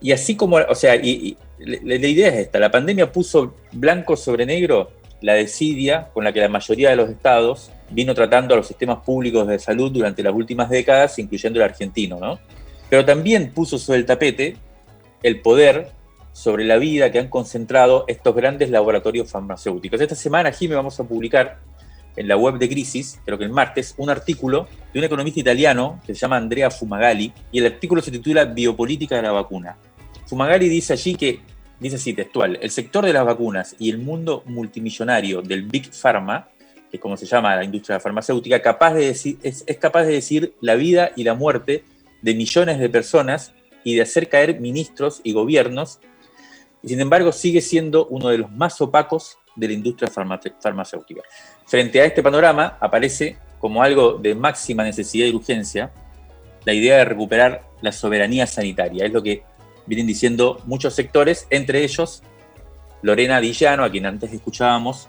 [0.00, 4.44] Y así como, o sea, y, la, idea es esta, la pandemia puso blanco sobre
[4.44, 8.66] negro la desidia con la que la mayoría de los estados vino tratando a los
[8.66, 12.38] sistemas públicos de salud durante las últimas décadas, incluyendo el argentino, ¿no?
[12.90, 14.56] Pero también puso sobre el tapete
[15.22, 15.90] el poder
[16.32, 20.00] sobre la vida que han concentrado estos grandes laboratorios farmacéuticos.
[20.00, 21.58] Esta semana, Jimmy, vamos a publicar
[22.14, 26.00] en la web de Crisis, creo que el martes, un artículo de un economista italiano
[26.06, 29.76] que se llama Andrea Fumagalli, y el artículo se titula Biopolítica de la vacuna.
[30.26, 31.40] Fumagalli dice allí que,
[31.80, 36.48] dice así textual, el sector de las vacunas y el mundo multimillonario del Big Pharma,
[36.90, 40.12] que es como se llama la industria farmacéutica, capaz de decir, es, es capaz de
[40.12, 41.84] decir la vida y la muerte
[42.22, 43.52] de millones de personas
[43.84, 46.00] y de hacer caer ministros y gobiernos,
[46.82, 50.10] y sin embargo sigue siendo uno de los más opacos de la industria
[50.60, 51.22] farmacéutica.
[51.66, 55.90] Frente a este panorama aparece como algo de máxima necesidad y urgencia
[56.64, 59.06] la idea de recuperar la soberanía sanitaria.
[59.06, 59.42] Es lo que
[59.88, 62.22] vienen diciendo muchos sectores, entre ellos
[63.02, 65.08] Lorena Dillano, a quien antes escuchábamos,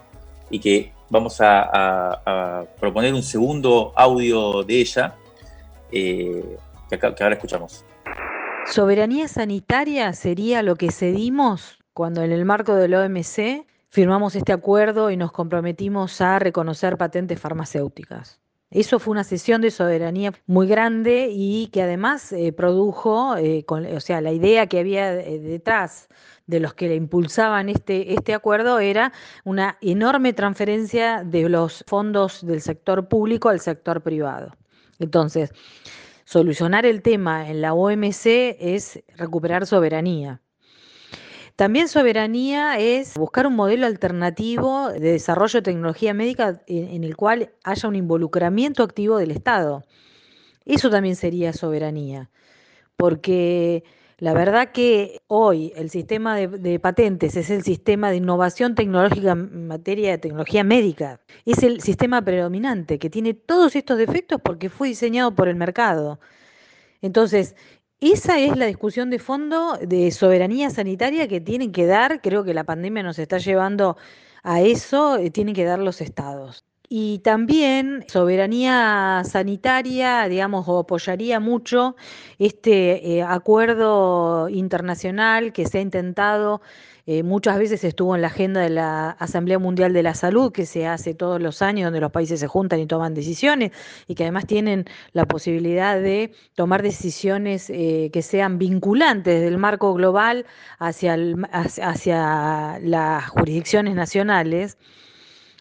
[0.50, 5.14] y que vamos a, proponer un segundo audio de ella,
[5.92, 6.56] eh,
[6.88, 7.84] que ahora escuchamos.
[8.66, 15.10] Soberanía sanitaria sería lo que cedimos cuando en el marco del OMC firmamos este acuerdo
[15.10, 18.39] y nos comprometimos a reconocer patentes farmacéuticas.
[18.70, 24.00] Eso fue una sesión de soberanía muy grande y que además eh, produjo, eh, o
[24.00, 26.08] sea, la idea que había eh, detrás
[26.46, 29.12] de los que le impulsaban este, este acuerdo era
[29.44, 34.56] una enorme transferencia de los fondos del sector público al sector privado.
[35.00, 35.52] Entonces,
[36.24, 40.40] solucionar el tema en la OMC es recuperar soberanía.
[41.60, 47.50] También soberanía es buscar un modelo alternativo de desarrollo de tecnología médica en, el cual
[47.64, 49.84] haya un involucramiento activo del Estado.
[50.64, 52.30] Eso también sería soberanía,
[52.96, 53.84] porque
[54.16, 59.66] la verdad que hoy el sistema de, patentes es el sistema de innovación tecnológica en
[59.66, 61.20] materia de tecnología médica.
[61.44, 66.20] Es el sistema predominante que tiene todos estos defectos porque fue diseñado por el mercado.
[67.02, 67.54] Entonces,
[68.00, 72.54] esa es la discusión de fondo de soberanía sanitaria que tienen que dar, creo que
[72.54, 73.96] la pandemia nos está llevando
[74.42, 76.64] a eso, eh, tienen que dar los estados.
[76.88, 81.94] Y también soberanía sanitaria, digamos, apoyaría mucho
[82.38, 86.62] este eh, acuerdo internacional que se ha intentado
[87.12, 90.64] eh, muchas veces estuvo en la agenda de la Asamblea Mundial de la Salud, que
[90.64, 93.72] se hace todos los años, donde los países se juntan y toman decisiones,
[94.06, 99.92] y que además tienen la posibilidad de tomar decisiones eh, que sean vinculantes del marco
[99.92, 100.46] global
[100.78, 101.16] hacia,
[101.50, 104.78] hacia, las jurisdicciones nacionales.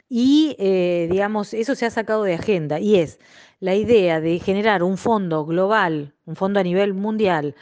[0.07, 3.19] Y, eh, digamos, eso se ha sacado de agenda, y es
[3.59, 7.55] la idea de generar un fondo global, un fondo a nivel mundial,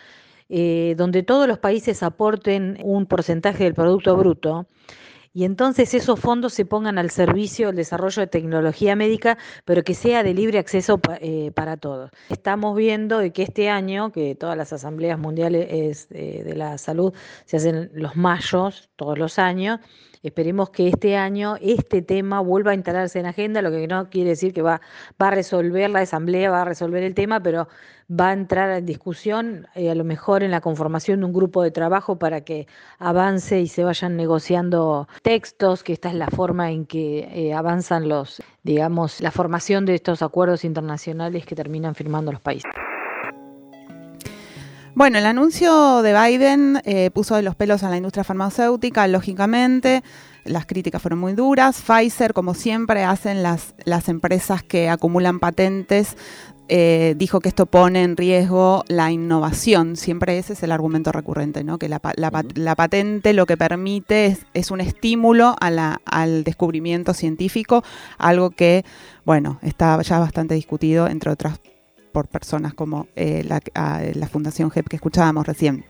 [0.49, 4.67] eh, donde todos los países aporten un porcentaje del Producto Bruto
[5.37, 9.93] y entonces esos fondos se pongan al servicio del desarrollo de tecnología médica, pero que
[9.93, 12.09] sea de libre acceso eh, para todos.
[12.29, 17.13] Estamos viendo que este año, que todas las asambleas mundiales eh, de la salud
[17.45, 19.79] se hacen los mayos todos los años,
[20.27, 24.31] Esperemos que este año este tema vuelva a instalarse en agenda, lo que no quiere
[24.31, 24.81] decir que va,
[25.21, 27.69] va a resolver la asamblea, va a resolver el tema, pero
[28.11, 31.63] va a entrar en discusión, eh, a lo mejor en la conformación de un grupo
[31.63, 32.67] de trabajo para que
[32.99, 38.09] avance y se vayan negociando textos, que esta es la forma en que eh, avanzan
[38.09, 42.69] los, digamos, la formación de estos acuerdos internacionales que terminan firmando los países.
[44.97, 50.01] Bueno, el anuncio de Biden eh, puso de los pelos a la industria farmacéutica, lógicamente.
[50.43, 51.79] Las críticas fueron muy duras.
[51.79, 56.17] Pfizer, como siempre hacen las, las empresas que acumulan patentes,
[56.67, 59.97] eh, dijo que esto pone en riesgo la innovación.
[59.97, 61.77] Siempre ese es el argumento recurrente, ¿no?
[61.77, 67.83] que la, patente lo que permite es, un estímulo al descubrimiento científico,
[68.17, 68.83] algo que,
[69.25, 71.59] bueno, está ya bastante discutido, entre otras
[72.17, 75.85] por personas como eh, la, Fundación GEP que escuchábamos recién.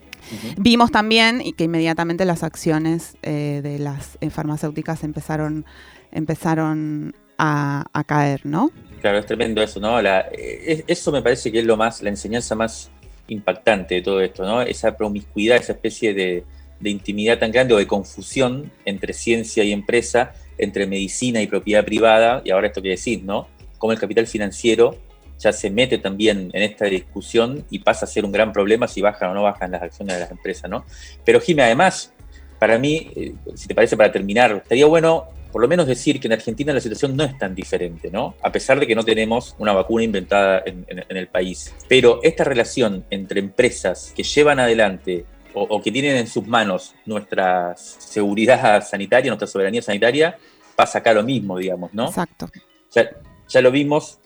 [0.58, 5.64] Vimos también que inmediatamente las acciones eh, de las eh, farmacéuticas empezaron,
[6.12, 8.72] empezaron a, caer, ¿no?
[9.00, 9.98] Claro, es tremendo eso, ¿no?
[10.02, 12.92] eso me parece que es lo más, la enseñanza más
[13.30, 14.62] impactante de todo esto, ¿no?
[14.62, 16.44] Esa promiscuidad, esa especie de,
[16.82, 21.86] de intimidad tan grande o de confusión entre ciencia y empresa, entre medicina y propiedad
[21.86, 23.48] privada, y ahora esto que decís, ¿no?
[23.78, 25.07] Cómo el capital financiero
[25.40, 29.02] ya se mete también en esta discusión y pasa a ser un gran problema si
[29.02, 30.86] bajan o no bajan las acciones de las empresas, ¿no?
[31.24, 32.14] Pero Jimé, además,
[32.60, 36.28] para mí, eh, si te parece, para terminar, estaría bueno por lo menos decir que
[36.28, 38.36] en Argentina la situación no es tan diferente, ¿no?
[38.44, 41.74] A pesar de que no tenemos una vacuna inventada en, el país.
[41.88, 47.76] Pero esta relación entre empresas que llevan adelante o, que tienen en sus manos nuestra
[47.76, 50.38] seguridad sanitaria, nuestra soberanía sanitaria,
[50.76, 52.10] pasa acá lo mismo, digamos, ¿no?
[52.10, 52.52] Exacto.
[52.94, 53.10] Ya,
[53.48, 54.20] ya lo vimos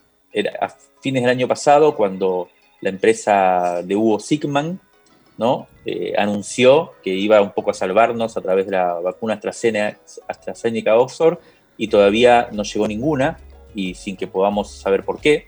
[0.59, 0.69] a
[1.01, 2.49] fines del año pasado cuando
[2.81, 4.79] la empresa de Hugo Sigman.
[5.85, 10.95] Eh, anunció que iba un poco a salvarnos a través de la vacuna AstraZeneca, AstraZeneca
[10.95, 11.39] Oxford
[11.77, 13.39] y todavía no llegó ninguna
[13.73, 15.47] y sin que podamos saber por qué.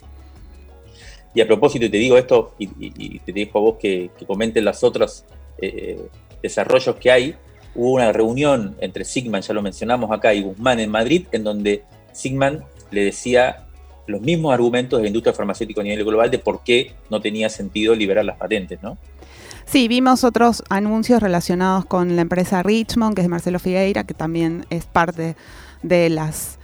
[1.36, 4.66] Y a propósito, y te digo esto, y, te dejo a vos que, que comenten
[4.66, 5.26] los otros
[5.60, 6.08] eh,
[6.42, 7.36] desarrollos que hay,
[7.76, 11.84] hubo una reunión entre Sigman, ya lo mencionamos acá, y Guzmán en Madrid, en donde
[12.14, 13.68] Sigman le decía
[14.08, 17.50] los mismos argumentos de la industria farmacéutica a nivel global de por qué no tenía
[17.50, 18.98] sentido liberar las patentes, ¿no?
[19.66, 24.14] Sí, vimos otros anuncios relacionados con la empresa Richmond, que es de Marcelo Figueira, que
[24.14, 25.36] también es parte
[25.84, 26.60] de las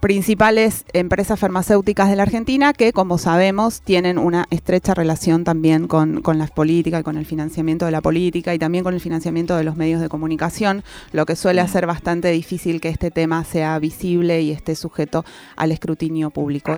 [0.00, 6.22] principales empresas farmacéuticas de la Argentina que, como sabemos, tienen una estrecha relación también con,
[6.22, 9.56] con las políticas y con el financiamiento de la política y también con el financiamiento
[9.56, 13.78] de los medios de comunicación, lo que suele hacer bastante difícil que este tema sea
[13.78, 15.24] visible y esté sujeto
[15.56, 16.76] al escrutinio público.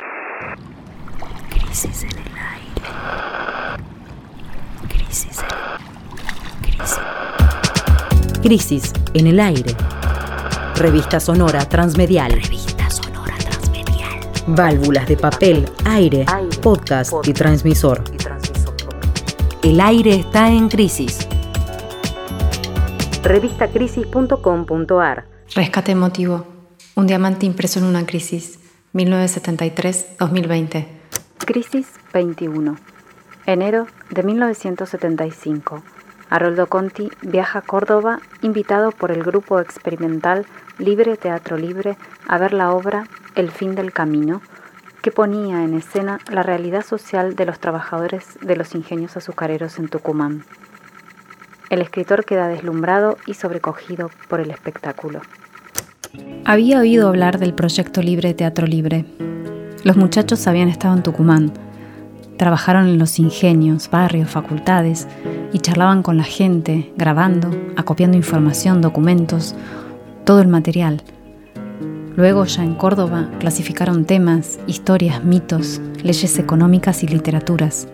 [1.51, 2.71] Crisis en el aire.
[8.43, 8.93] Crisis.
[9.15, 9.77] en el aire.
[10.77, 12.33] Revista sonora transmedial.
[12.33, 12.70] Revista sonora transmedial.
[14.53, 16.27] Válvulas de papel, aire,
[16.61, 18.03] podcast, y, transmisor.
[19.63, 21.29] El aire está en crisis.
[23.23, 26.49] Revistacrisis.com.ar Rescate emotivo.
[26.97, 28.59] Un diamante impreso en una crisis.
[28.93, 30.87] 1973-2020.
[31.39, 32.77] Crisis 21.
[33.47, 35.85] Enero de 1975.
[36.29, 40.45] Haroldo Conti viaja a Córdoba invitado por el grupo experimental
[40.79, 43.07] Libre Teatro Libre a ver la obra
[43.41, 44.43] El fin del camino,
[45.01, 49.89] que ponía en escena la realidad social de los trabajadores de los ingenios azucareros en
[49.89, 50.45] Tucumán.
[51.71, 55.23] El escritor queda deslumbrado y sobrecogido por el espectáculo.
[56.45, 59.07] Había oído hablar del proyecto Libre Teatro Libre.
[59.85, 61.53] Los muchachos habían estado en Tucumán
[62.41, 65.07] Trabajaron en los ingenios, barrios, facultades
[65.53, 69.55] y charlaban con la gente, grabando, acopiando información, documentos,
[70.25, 71.03] todo el material.
[72.21, 77.89] Luego ya en Córdoba clasificaron temas, historias, mitos, leyes económicas y literaturas.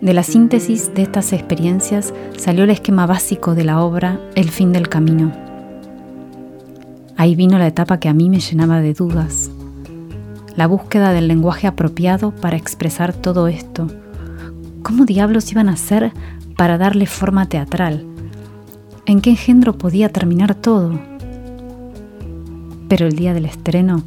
[0.00, 4.72] De la síntesis de estas experiencias salió el esquema básico de la obra El fin
[4.72, 5.32] del camino.
[7.16, 9.50] Ahí vino la etapa que a mí me llenaba de dudas,
[10.54, 13.88] la búsqueda del lenguaje apropiado para expresar todo esto.
[14.84, 16.12] ¿Cómo diablos iban a hacer
[16.56, 18.06] para darle forma teatral?
[19.06, 21.15] ¿En qué engendro podía terminar todo?
[22.88, 24.02] Pero el día del estreno,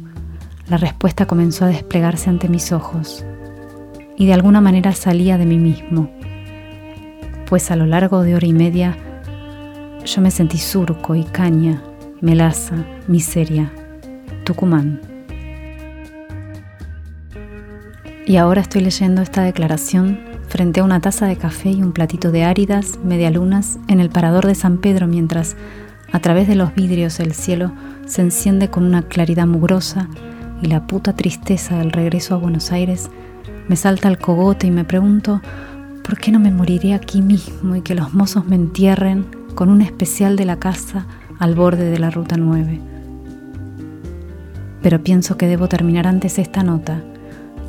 [0.68, 3.24] la respuesta comenzó a desplegarse ante mis ojos
[4.16, 6.10] y de alguna manera salía de mí mismo,
[7.46, 8.96] pues a lo largo de hora y media
[10.04, 11.82] yo me sentí surco y caña,
[12.20, 13.72] melaza, miseria,
[14.44, 15.00] Tucumán.
[18.26, 22.30] Y ahora estoy leyendo esta declaración frente a una taza de café y un platito
[22.30, 25.56] de áridas medialunas en el parador de San Pedro mientras
[26.12, 27.72] a través de los vidrios el cielo
[28.10, 30.08] se enciende con una claridad mugrosa
[30.60, 33.08] y la puta tristeza del regreso a Buenos Aires
[33.68, 35.40] me salta al cogote y me pregunto
[36.02, 39.80] por qué no me moriré aquí mismo y que los mozos me entierren con un
[39.80, 41.06] especial de la casa
[41.38, 42.80] al borde de la ruta 9.
[44.82, 47.00] Pero pienso que debo terminar antes esta nota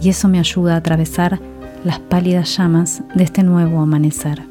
[0.02, 1.40] y eso me ayuda a atravesar
[1.84, 4.51] las pálidas llamas de este nuevo amanecer.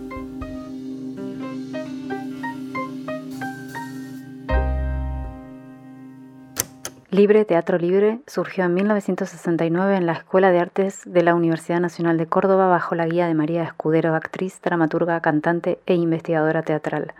[7.20, 12.16] Libre Teatro Libre surgió en 1969 en la Escuela de Artes de la Universidad Nacional
[12.16, 17.12] de Córdoba bajo la guía de María Escudero, actriz, dramaturga, cantante e investigadora teatral.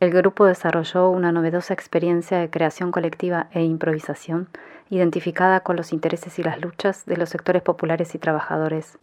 [0.00, 4.48] El grupo desarrolló una novedosa experiencia de creación colectiva e improvisación
[4.96, 8.98] identificada con los intereses y las luchas de los sectores populares y trabajadores.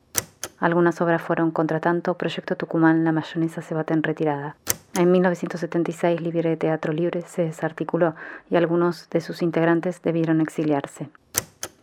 [0.59, 4.55] Algunas obras fueron Contratanto, Proyecto Tucumán, La mayonesa se bate en retirada.
[4.95, 8.15] En 1976 Libre Teatro Libre se desarticuló
[8.49, 11.09] y algunos de sus integrantes debieron exiliarse.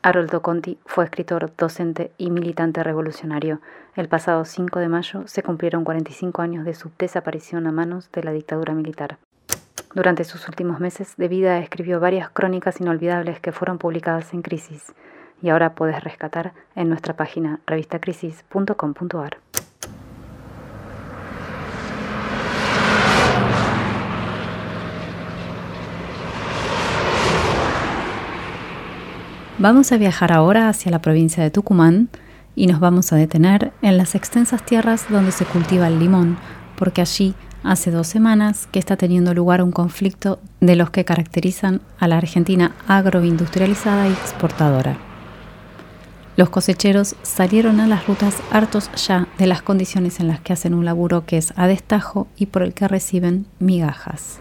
[0.03, 3.61] Haroldo Conti fue escritor, docente y militante revolucionario.
[3.97, 8.23] El pasado 5 de mayo se cumplieron 45 años de su desaparición a manos de
[8.23, 9.19] la dictadura militar.
[9.95, 14.93] Durante sus últimos meses de vida escribió varias crónicas inolvidables que fueron publicadas en Crisis
[15.41, 19.39] y ahora puedes rescatar en nuestra página revistacrisis.com.ar.
[29.61, 32.11] Vamos a viajar ahora hacia la provincia de Tucumán
[32.55, 36.37] y nos vamos a detener en las extensas tierras donde se cultiva el limón,
[36.77, 37.35] porque allí
[37.69, 42.17] hace dos semanas que está teniendo lugar un conflicto de los que caracterizan a la
[42.17, 44.97] Argentina agroindustrializada y exportadora.
[46.37, 50.73] Los cosecheros salieron a las rutas hartos ya de las condiciones en las que hacen
[50.73, 54.39] un laburo que es a destajo y por el que reciben migajas.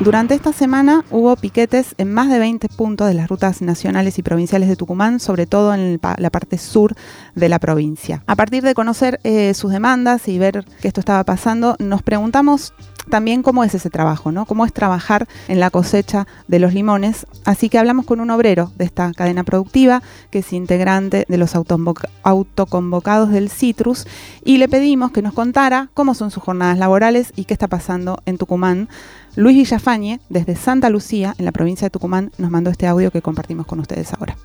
[0.00, 4.22] Durante esta semana hubo piquetes en más de 20 puntos de las rutas nacionales y
[4.22, 6.94] provinciales de Tucumán, sobre todo en la parte sur
[7.34, 8.24] de la provincia.
[8.26, 12.74] A partir de conocer eh, sus demandas y ver que esto estaba pasando, nos preguntamos
[13.10, 14.46] también cómo es ese trabajo, ¿no?
[14.46, 17.26] Cómo es trabajar en la cosecha de los limones.
[17.44, 21.54] Así que hablamos con un obrero de esta cadena productiva, que es integrante de los
[21.54, 24.06] autoconvocados del Citrus,
[24.44, 28.22] y le pedimos que nos contara cómo son sus jornadas laborales y qué está pasando
[28.26, 28.88] en Tucumán
[29.34, 33.22] Luis Villafañe, desde Santa Lucía, en la provincia de Tucumán, nos mandó este audio que
[33.22, 34.36] compartimos con ustedes ahora.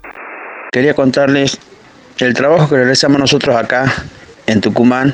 [0.72, 1.58] Quería contarles
[2.20, 3.94] el trabajo que realizamos nosotros acá
[4.46, 5.14] en Tucumán,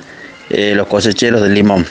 [0.51, 1.88] eh, los cosecheros del limón.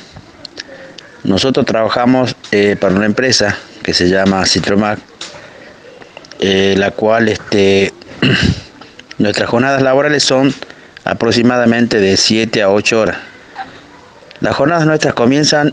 [1.24, 5.00] Nosotros trabajamos eh, para una empresa que se llama Citromac,
[6.38, 7.92] eh, la cual este,
[9.18, 10.54] nuestras jornadas laborales son
[11.04, 13.16] aproximadamente de 7 a 8 horas.
[14.38, 15.72] Las jornadas nuestras comienzan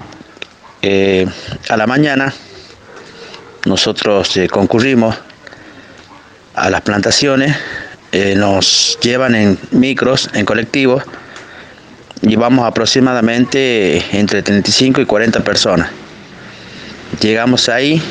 [0.82, 1.28] eh,
[1.68, 2.34] a la mañana
[3.66, 5.14] nosotros eh, concurrimos
[6.56, 7.56] a las plantaciones,
[8.14, 11.04] eh, nos llevan en micros, en colectivos,
[12.22, 15.90] y vamos aproximadamente entre 35 y 40 personas.
[17.20, 18.02] Llegamos ahí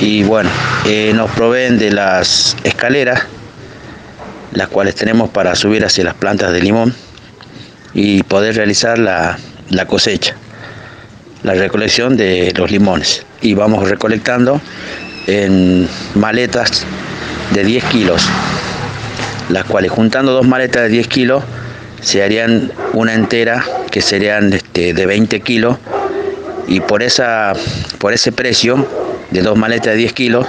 [0.00, 0.50] y bueno,
[1.14, 3.22] nos proveen de las escaleras,
[4.52, 6.94] las cuales tenemos para subir hacia las plantas de limón
[7.94, 9.38] y poder realizar la
[9.86, 10.36] cosecha
[11.42, 14.60] la recolección de los limones y vamos recolectando
[15.26, 16.84] en maletas
[17.52, 18.22] de 10 kilos,
[19.48, 21.42] las cuales juntando dos maletas de 10 kilos
[22.00, 25.76] se harían una entera que serían este, de 20 kilos
[26.66, 27.52] y por, esa,
[27.98, 28.86] por ese precio
[29.30, 30.46] de dos maletas de 10 kilos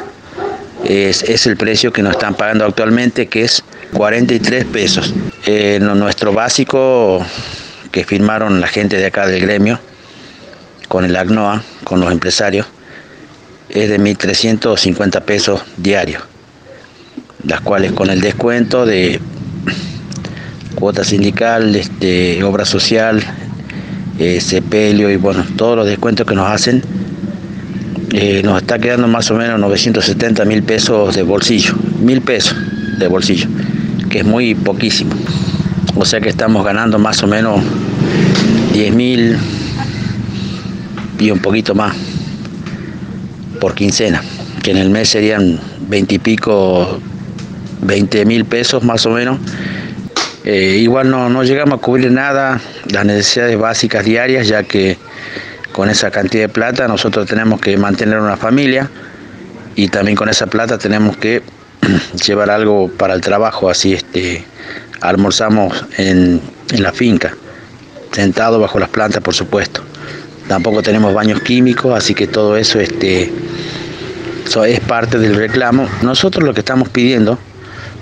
[0.84, 3.64] es, el precio que nos están pagando actualmente que es
[3.94, 5.14] 43 pesos.
[5.46, 7.26] Eh, nuestro básico
[7.92, 9.80] que firmaron la gente de acá del gremio
[10.94, 12.68] con el ACNOA, con los empresarios,
[13.68, 16.22] es de 1.350 pesos diarios,
[17.44, 19.20] las cuales con el descuento de
[20.76, 23.24] cuota sindical, este, obra social,
[24.20, 26.84] eh, sepelio y bueno, todos los descuentos que nos hacen,
[28.12, 32.56] eh, nos está quedando más o menos 970 mil pesos de bolsillo, mil pesos
[33.00, 33.48] de bolsillo,
[34.12, 35.16] que es muy poquísimo.
[35.96, 37.64] O sea que estamos ganando más o menos
[38.74, 39.40] 10 mil
[41.24, 41.96] y un poquito más
[43.62, 44.22] por quincena,
[44.62, 45.58] que en el mes serían
[45.88, 47.00] 20 y pico,
[47.82, 49.40] 20 mil pesos más o menos.
[50.44, 52.60] Eh, igual no, no llegamos a cubrir nada,
[52.92, 54.98] las necesidades básicas diarias, ya que
[55.72, 58.90] con esa cantidad de plata nosotros tenemos que mantener una familia
[59.76, 61.42] y también con esa plata tenemos que
[62.28, 64.44] llevar algo para el trabajo, así este,
[65.00, 67.34] almorzamos en, en la finca,
[68.12, 69.86] sentado bajo las plantas por supuesto
[70.48, 73.32] tampoco tenemos baños químicos, así que todo eso, este,
[74.68, 75.88] es parte del reclamo.
[76.02, 77.40] Nosotros lo que estamos pidiendo,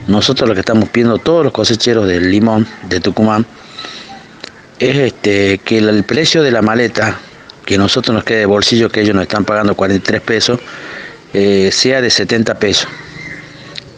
[0.07, 3.45] nosotros lo que estamos pidiendo todos los cosecheros del limón de Tucumán,
[4.79, 7.17] es este, que el, precio de la maleta
[7.65, 10.59] que nosotros nos quede de bolsillo, que ellos nos están pagando 43 pesos,
[11.33, 12.87] eh, sea de 70 pesos.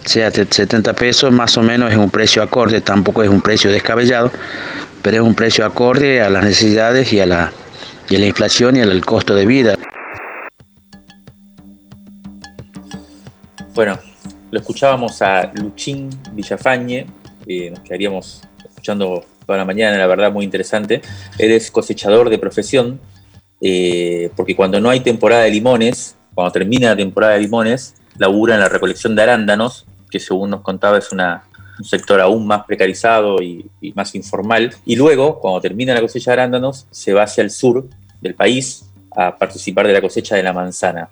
[0.05, 3.71] Sea de 70 pesos, más o menos es un precio acorde, tampoco es un precio
[3.71, 4.31] descabellado,
[5.01, 7.53] pero es un precio acorde a las necesidades y a la
[8.09, 9.75] y a la inflación y al costo de vida.
[13.73, 13.97] Bueno,
[14.51, 17.07] lo escuchábamos a Luchín Villafañe,
[17.47, 21.01] eh, nos quedaríamos escuchando toda la mañana, la verdad muy interesante.
[21.37, 22.99] Eres cosechador de profesión,
[23.61, 28.55] eh, porque cuando no hay temporada de limones, cuando termina la temporada de limones, labura
[28.55, 31.43] en la recolección de arándanos, que según nos contaba es una,
[31.77, 33.65] un sector aún más precarizado y,
[33.95, 34.73] más informal.
[34.85, 37.87] Y luego, cuando termina la cosecha de arándanos, se va hacia el sur
[38.21, 41.09] del país a participar de la cosecha de la manzana.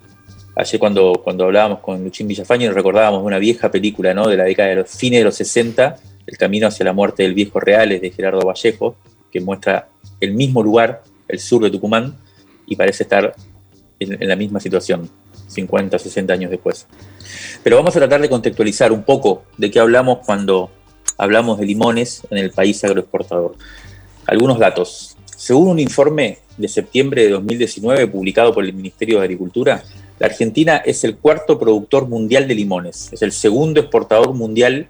[0.54, 4.28] Ayer cuando, cuando hablábamos con Luchín Villafañe nos recordábamos una vieja película ¿no?
[4.28, 5.96] de la década de los fines de los 60,
[6.26, 8.96] El camino hacia la muerte del viejo Reales de Gerardo Vallejo,
[9.30, 9.88] que muestra
[10.20, 12.16] el mismo lugar, el sur de Tucumán,
[12.66, 13.34] y parece estar
[13.98, 15.08] en, en la misma situación,
[15.48, 16.86] 50, 60 años después.
[17.62, 20.70] Pero vamos a tratar de contextualizar un poco de qué hablamos cuando
[21.16, 23.56] hablamos de limones en el país agroexportador.
[24.26, 25.16] Algunos datos.
[25.36, 29.82] Según un informe de septiembre de 2019 publicado por el Ministerio de Agricultura,
[30.18, 34.86] la Argentina es el cuarto productor mundial de limones, es el segundo exportador mundial,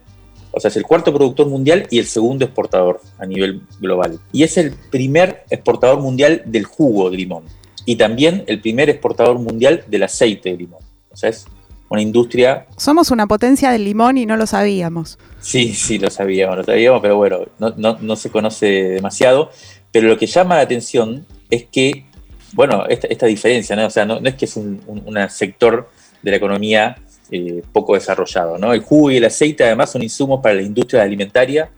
[0.50, 4.20] o sea, es el cuarto productor mundial y el segundo exportador a nivel global.
[4.32, 7.44] Y es el primer exportador mundial del jugo de limón
[7.86, 10.82] y también el primer exportador mundial del aceite de limón.
[11.10, 11.46] O sea, es
[11.92, 12.66] una industria...
[12.76, 15.18] Somos una potencia del limón y no lo sabíamos.
[15.40, 19.50] Sí, sí, lo sabíamos, lo sabíamos, pero bueno, no, no, no se conoce demasiado.
[19.90, 22.06] Pero lo que llama la atención es que,
[22.54, 23.86] bueno, esta, esta diferencia, ¿no?
[23.86, 25.88] O sea, no, no es que es un, un una sector
[26.22, 26.96] de la economía
[27.30, 28.74] eh, poco desarrollado, ¿no?
[28.74, 31.70] El jugo y el aceite además son insumos para la industria alimentaria,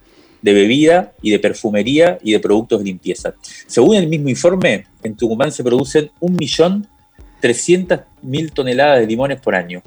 [0.43, 3.35] de bebida y de perfumería y de productos de limpieza.
[3.67, 9.83] Según el mismo informe, en Tucumán se producen 1.300.000 toneladas de limones por año,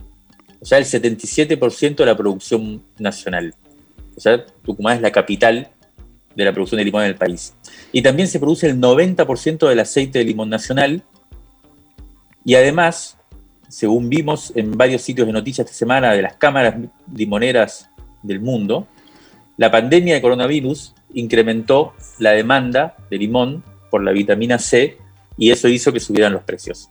[0.60, 3.54] o sea, el 77% de la producción nacional.
[4.16, 5.70] O sea, Tucumán es la capital
[6.36, 7.54] de la producción de limón en el país.
[7.92, 11.04] Y también se produce el 90% del aceite de limón nacional.
[12.46, 13.18] Y además,
[13.68, 16.76] según vimos en varios sitios de noticias esta semana de las cámaras
[17.14, 17.90] limoneras
[18.24, 18.88] del mundo,
[19.58, 24.98] la pandemia de coronavirus incrementó la demanda de limón por la vitamina C
[25.38, 26.90] y eso hizo que subieran los precios.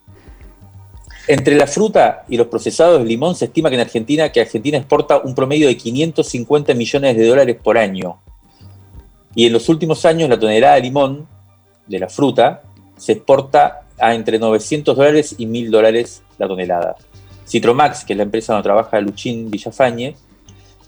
[1.28, 4.78] Entre la fruta y los procesados de limón se estima que en Argentina, que Argentina
[4.78, 8.20] exporta un promedio de 550 millones de dólares por año.
[9.34, 11.26] Y en los últimos años la tonelada de limón,
[11.86, 12.62] de la fruta,
[12.96, 16.96] se exporta a entre 900 dólares y 1000 dólares la tonelada.
[17.48, 20.14] Citromax, que es la empresa donde trabaja Luchín Villafañe,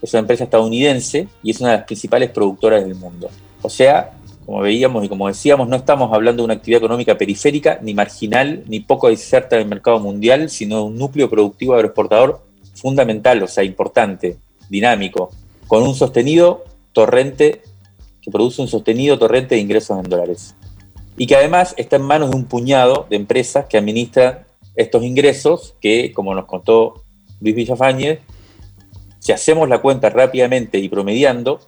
[0.01, 3.29] es una empresa estadounidense y es una de las principales productoras del mundo.
[3.63, 4.13] O sea,
[4.49, 8.65] como veíamos y como decíamos, no estamos hablando de una actividad económica periférica, ni marginal,
[8.67, 12.41] ni poco diserta del mercado mundial, sino de un núcleo productivo agroexportador
[12.75, 14.39] fundamental, o sea, importante,
[14.71, 15.29] dinámico,
[15.67, 17.61] con un sostenido torrente,
[18.23, 20.55] que produce un sostenido torrente de ingresos en dólares.
[21.19, 24.47] Y que además está en manos de un puñado de empresas que administran
[24.77, 27.03] estos ingresos, que, como nos contó
[27.43, 28.21] Luis Villafañez,
[29.19, 31.61] si hacemos la cuenta rápidamente y promediando,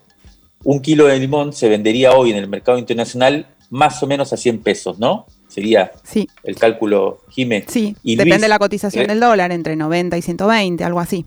[0.65, 4.37] un kilo de limón se vendería hoy en el mercado internacional más o menos a
[4.37, 5.27] 100 pesos, ¿no?
[5.49, 7.65] Sería Sí, el cálculo, Jimé.
[7.69, 7.97] sí.
[8.03, 11.25] Y Depende Luis, de la cotización eh, del dólar, entre 90 y 120, algo así.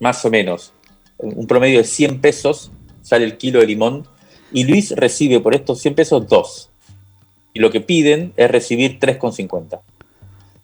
[0.00, 0.72] Más o menos.
[1.18, 2.70] Un promedio de 100 pesos
[3.02, 4.06] sale el kilo de limón
[4.52, 6.70] y Luis recibe por estos 100 pesos dos.
[7.52, 9.80] Y lo que piden es recibir 3,50.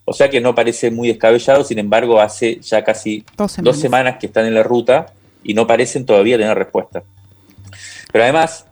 [0.05, 4.27] O sea que no parece muy descabellado, sin embargo, hace ya casi Dos semanas que
[4.27, 5.07] están en la ruta
[5.45, 7.03] y no parecen todavía tener respuesta.
[8.13, 8.67] Pero además,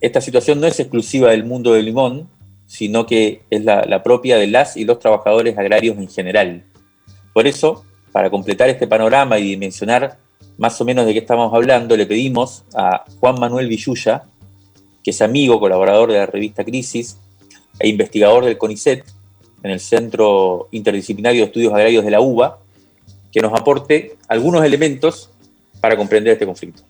[0.00, 2.28] esta situación no es exclusiva del mundo del limón,
[2.66, 6.64] sino que es la, propia de las y los trabajadores agrarios en general.
[7.32, 10.18] Por eso, para completar este panorama y dimensionar
[10.58, 14.24] más o menos de qué estamos hablando, le pedimos a Juan Manuel Villuya,
[15.04, 17.18] que es amigo, colaborador de la revista Crisis
[17.78, 19.04] e investigador del CONICET
[19.62, 22.58] en el Centro Interdisciplinario de Estudios Agrarios de la UBA,
[23.32, 25.30] que nos aporte algunos elementos
[25.80, 26.82] para comprender este conflicto.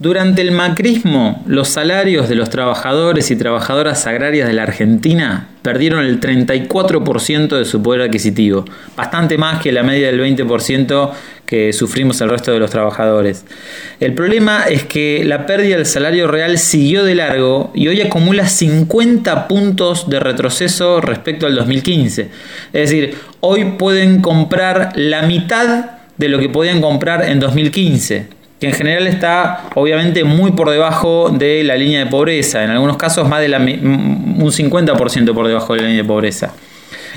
[0.00, 6.04] Durante el macrismo, los salarios de los trabajadores y trabajadoras agrarias de la Argentina perdieron
[6.04, 8.64] el 34% de su poder adquisitivo,
[8.96, 11.12] bastante más que la media del 20%
[11.46, 13.44] que sufrimos el resto de los trabajadores.
[14.00, 18.48] El problema es que la pérdida del salario real siguió de largo y hoy acumula
[18.48, 22.22] 50 puntos de retroceso respecto al 2015.
[22.72, 28.72] Es decir, hoy pueden comprar la mitad de lo que podían comprar en 2015 en
[28.72, 33.40] general está obviamente muy por debajo de la línea de pobreza, en algunos casos más
[33.40, 36.52] de la, un 50% por debajo de la línea de pobreza.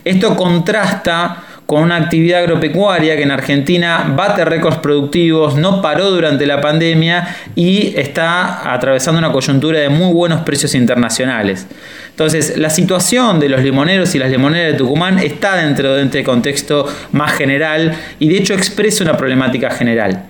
[0.03, 6.45] Esto contrasta con una actividad agropecuaria que en Argentina bate récords productivos, no paró durante
[6.45, 11.67] la pandemia y está atravesando una coyuntura de muy buenos precios internacionales.
[12.09, 16.23] Entonces, la situación de los limoneros y las limoneras de Tucumán está dentro de este
[16.23, 20.23] contexto más general y de hecho expresa una problemática general.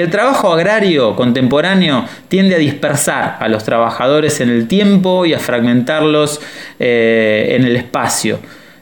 [0.00, 5.38] El trabajo agrario contemporáneo tiende a dispersar a los trabajadores en el tiempo y a
[5.38, 6.40] fragmentarlos
[6.78, 8.38] eh, en el espacio.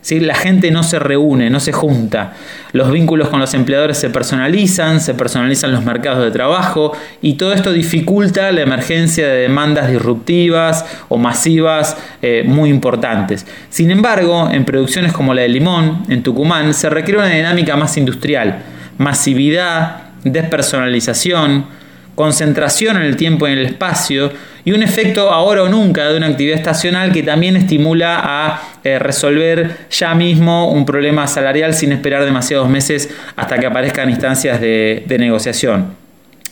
[0.09, 2.35] La gente no se reúne, no se junta.
[2.73, 6.93] Los vínculos con los empleadores se personalizan, se personalizan los mercados de trabajo
[7.23, 13.47] y todo esto dificulta la emergencia de demandas disruptivas o masivas eh, muy importantes.
[13.69, 17.97] Sin embargo, en producciones como la de limón, en Tucumán, se requiere una dinámica más
[17.97, 18.61] industrial,
[18.99, 21.67] masividad, despersonalización,
[22.17, 24.33] concentración en el tiempo y en el espacio
[24.65, 28.99] y un efecto ahora o nunca de una actividad estacional que también estimula a eh,
[28.99, 35.05] resolver ya mismo un problema salarial sin esperar demasiados meses hasta que aparezcan instancias de,
[35.21, 35.95] negociación.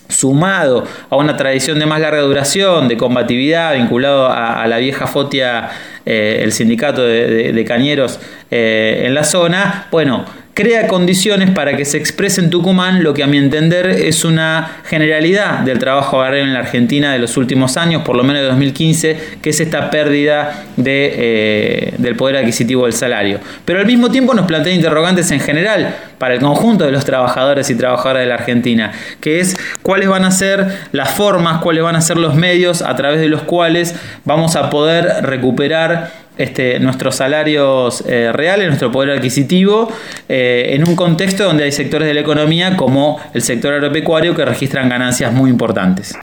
[0.07, 5.71] Sumado a una tradición de más larga duración, de combatividad, vinculado a, la vieja fotia,
[6.05, 8.19] eh, el sindicato de, cañeros
[8.49, 10.23] eh, en la zona, bueno,
[10.55, 14.77] crea condiciones para que se exprese en Tucumán lo que a mi entender es una
[14.85, 18.47] generalidad del trabajo agrario en la Argentina de los últimos años, por lo menos de
[18.47, 23.41] 2015, que es esta pérdida de, eh, del poder adquisitivo del salario.
[23.65, 27.69] Pero al mismo tiempo nos plantea interrogantes en general para el conjunto de los trabajadores
[27.69, 28.91] y trabajadoras de la Argentina,
[29.21, 32.95] que es cuáles van a ser las formas, cuáles van a ser los medios a
[32.95, 39.11] través de los cuales vamos a poder recuperar este, nuestros salarios eh, reales, nuestro poder
[39.11, 39.91] adquisitivo,
[40.27, 44.43] eh, en un contexto donde hay sectores de la economía como el sector agropecuario que
[44.43, 46.15] registran ganancias muy importantes.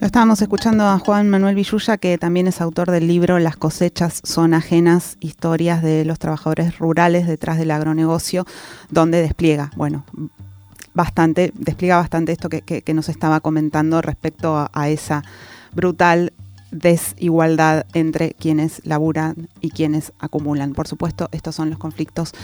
[0.00, 4.20] Lo estábamos escuchando a Juan Manuel Villuya, que también es autor del libro Las cosechas
[4.22, 8.46] son ajenas, historias de los trabajadores rurales detrás del agronegocio,
[8.90, 10.04] donde despliega, bueno,
[10.94, 15.24] bastante, despliega bastante esto que, nos estaba comentando respecto a esa
[15.74, 16.32] brutal
[16.70, 20.74] desigualdad entre quienes laburan y quienes acumulan.
[20.74, 22.34] Por supuesto, estos son los conflictos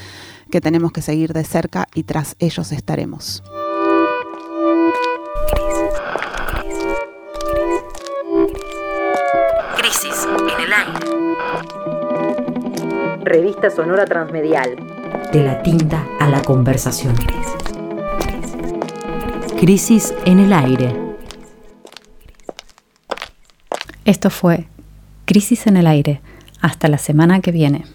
[0.50, 3.44] que tenemos que seguir de cerca y tras ellos estaremos.
[13.24, 14.76] Revista Sonora Transmedial.
[15.32, 17.14] De la tinta a la conversación.
[19.58, 20.94] Crisis en el aire.
[24.04, 24.66] Esto fue
[25.24, 26.20] Crisis en el Aire.
[26.60, 27.86] Hasta la semana que viene.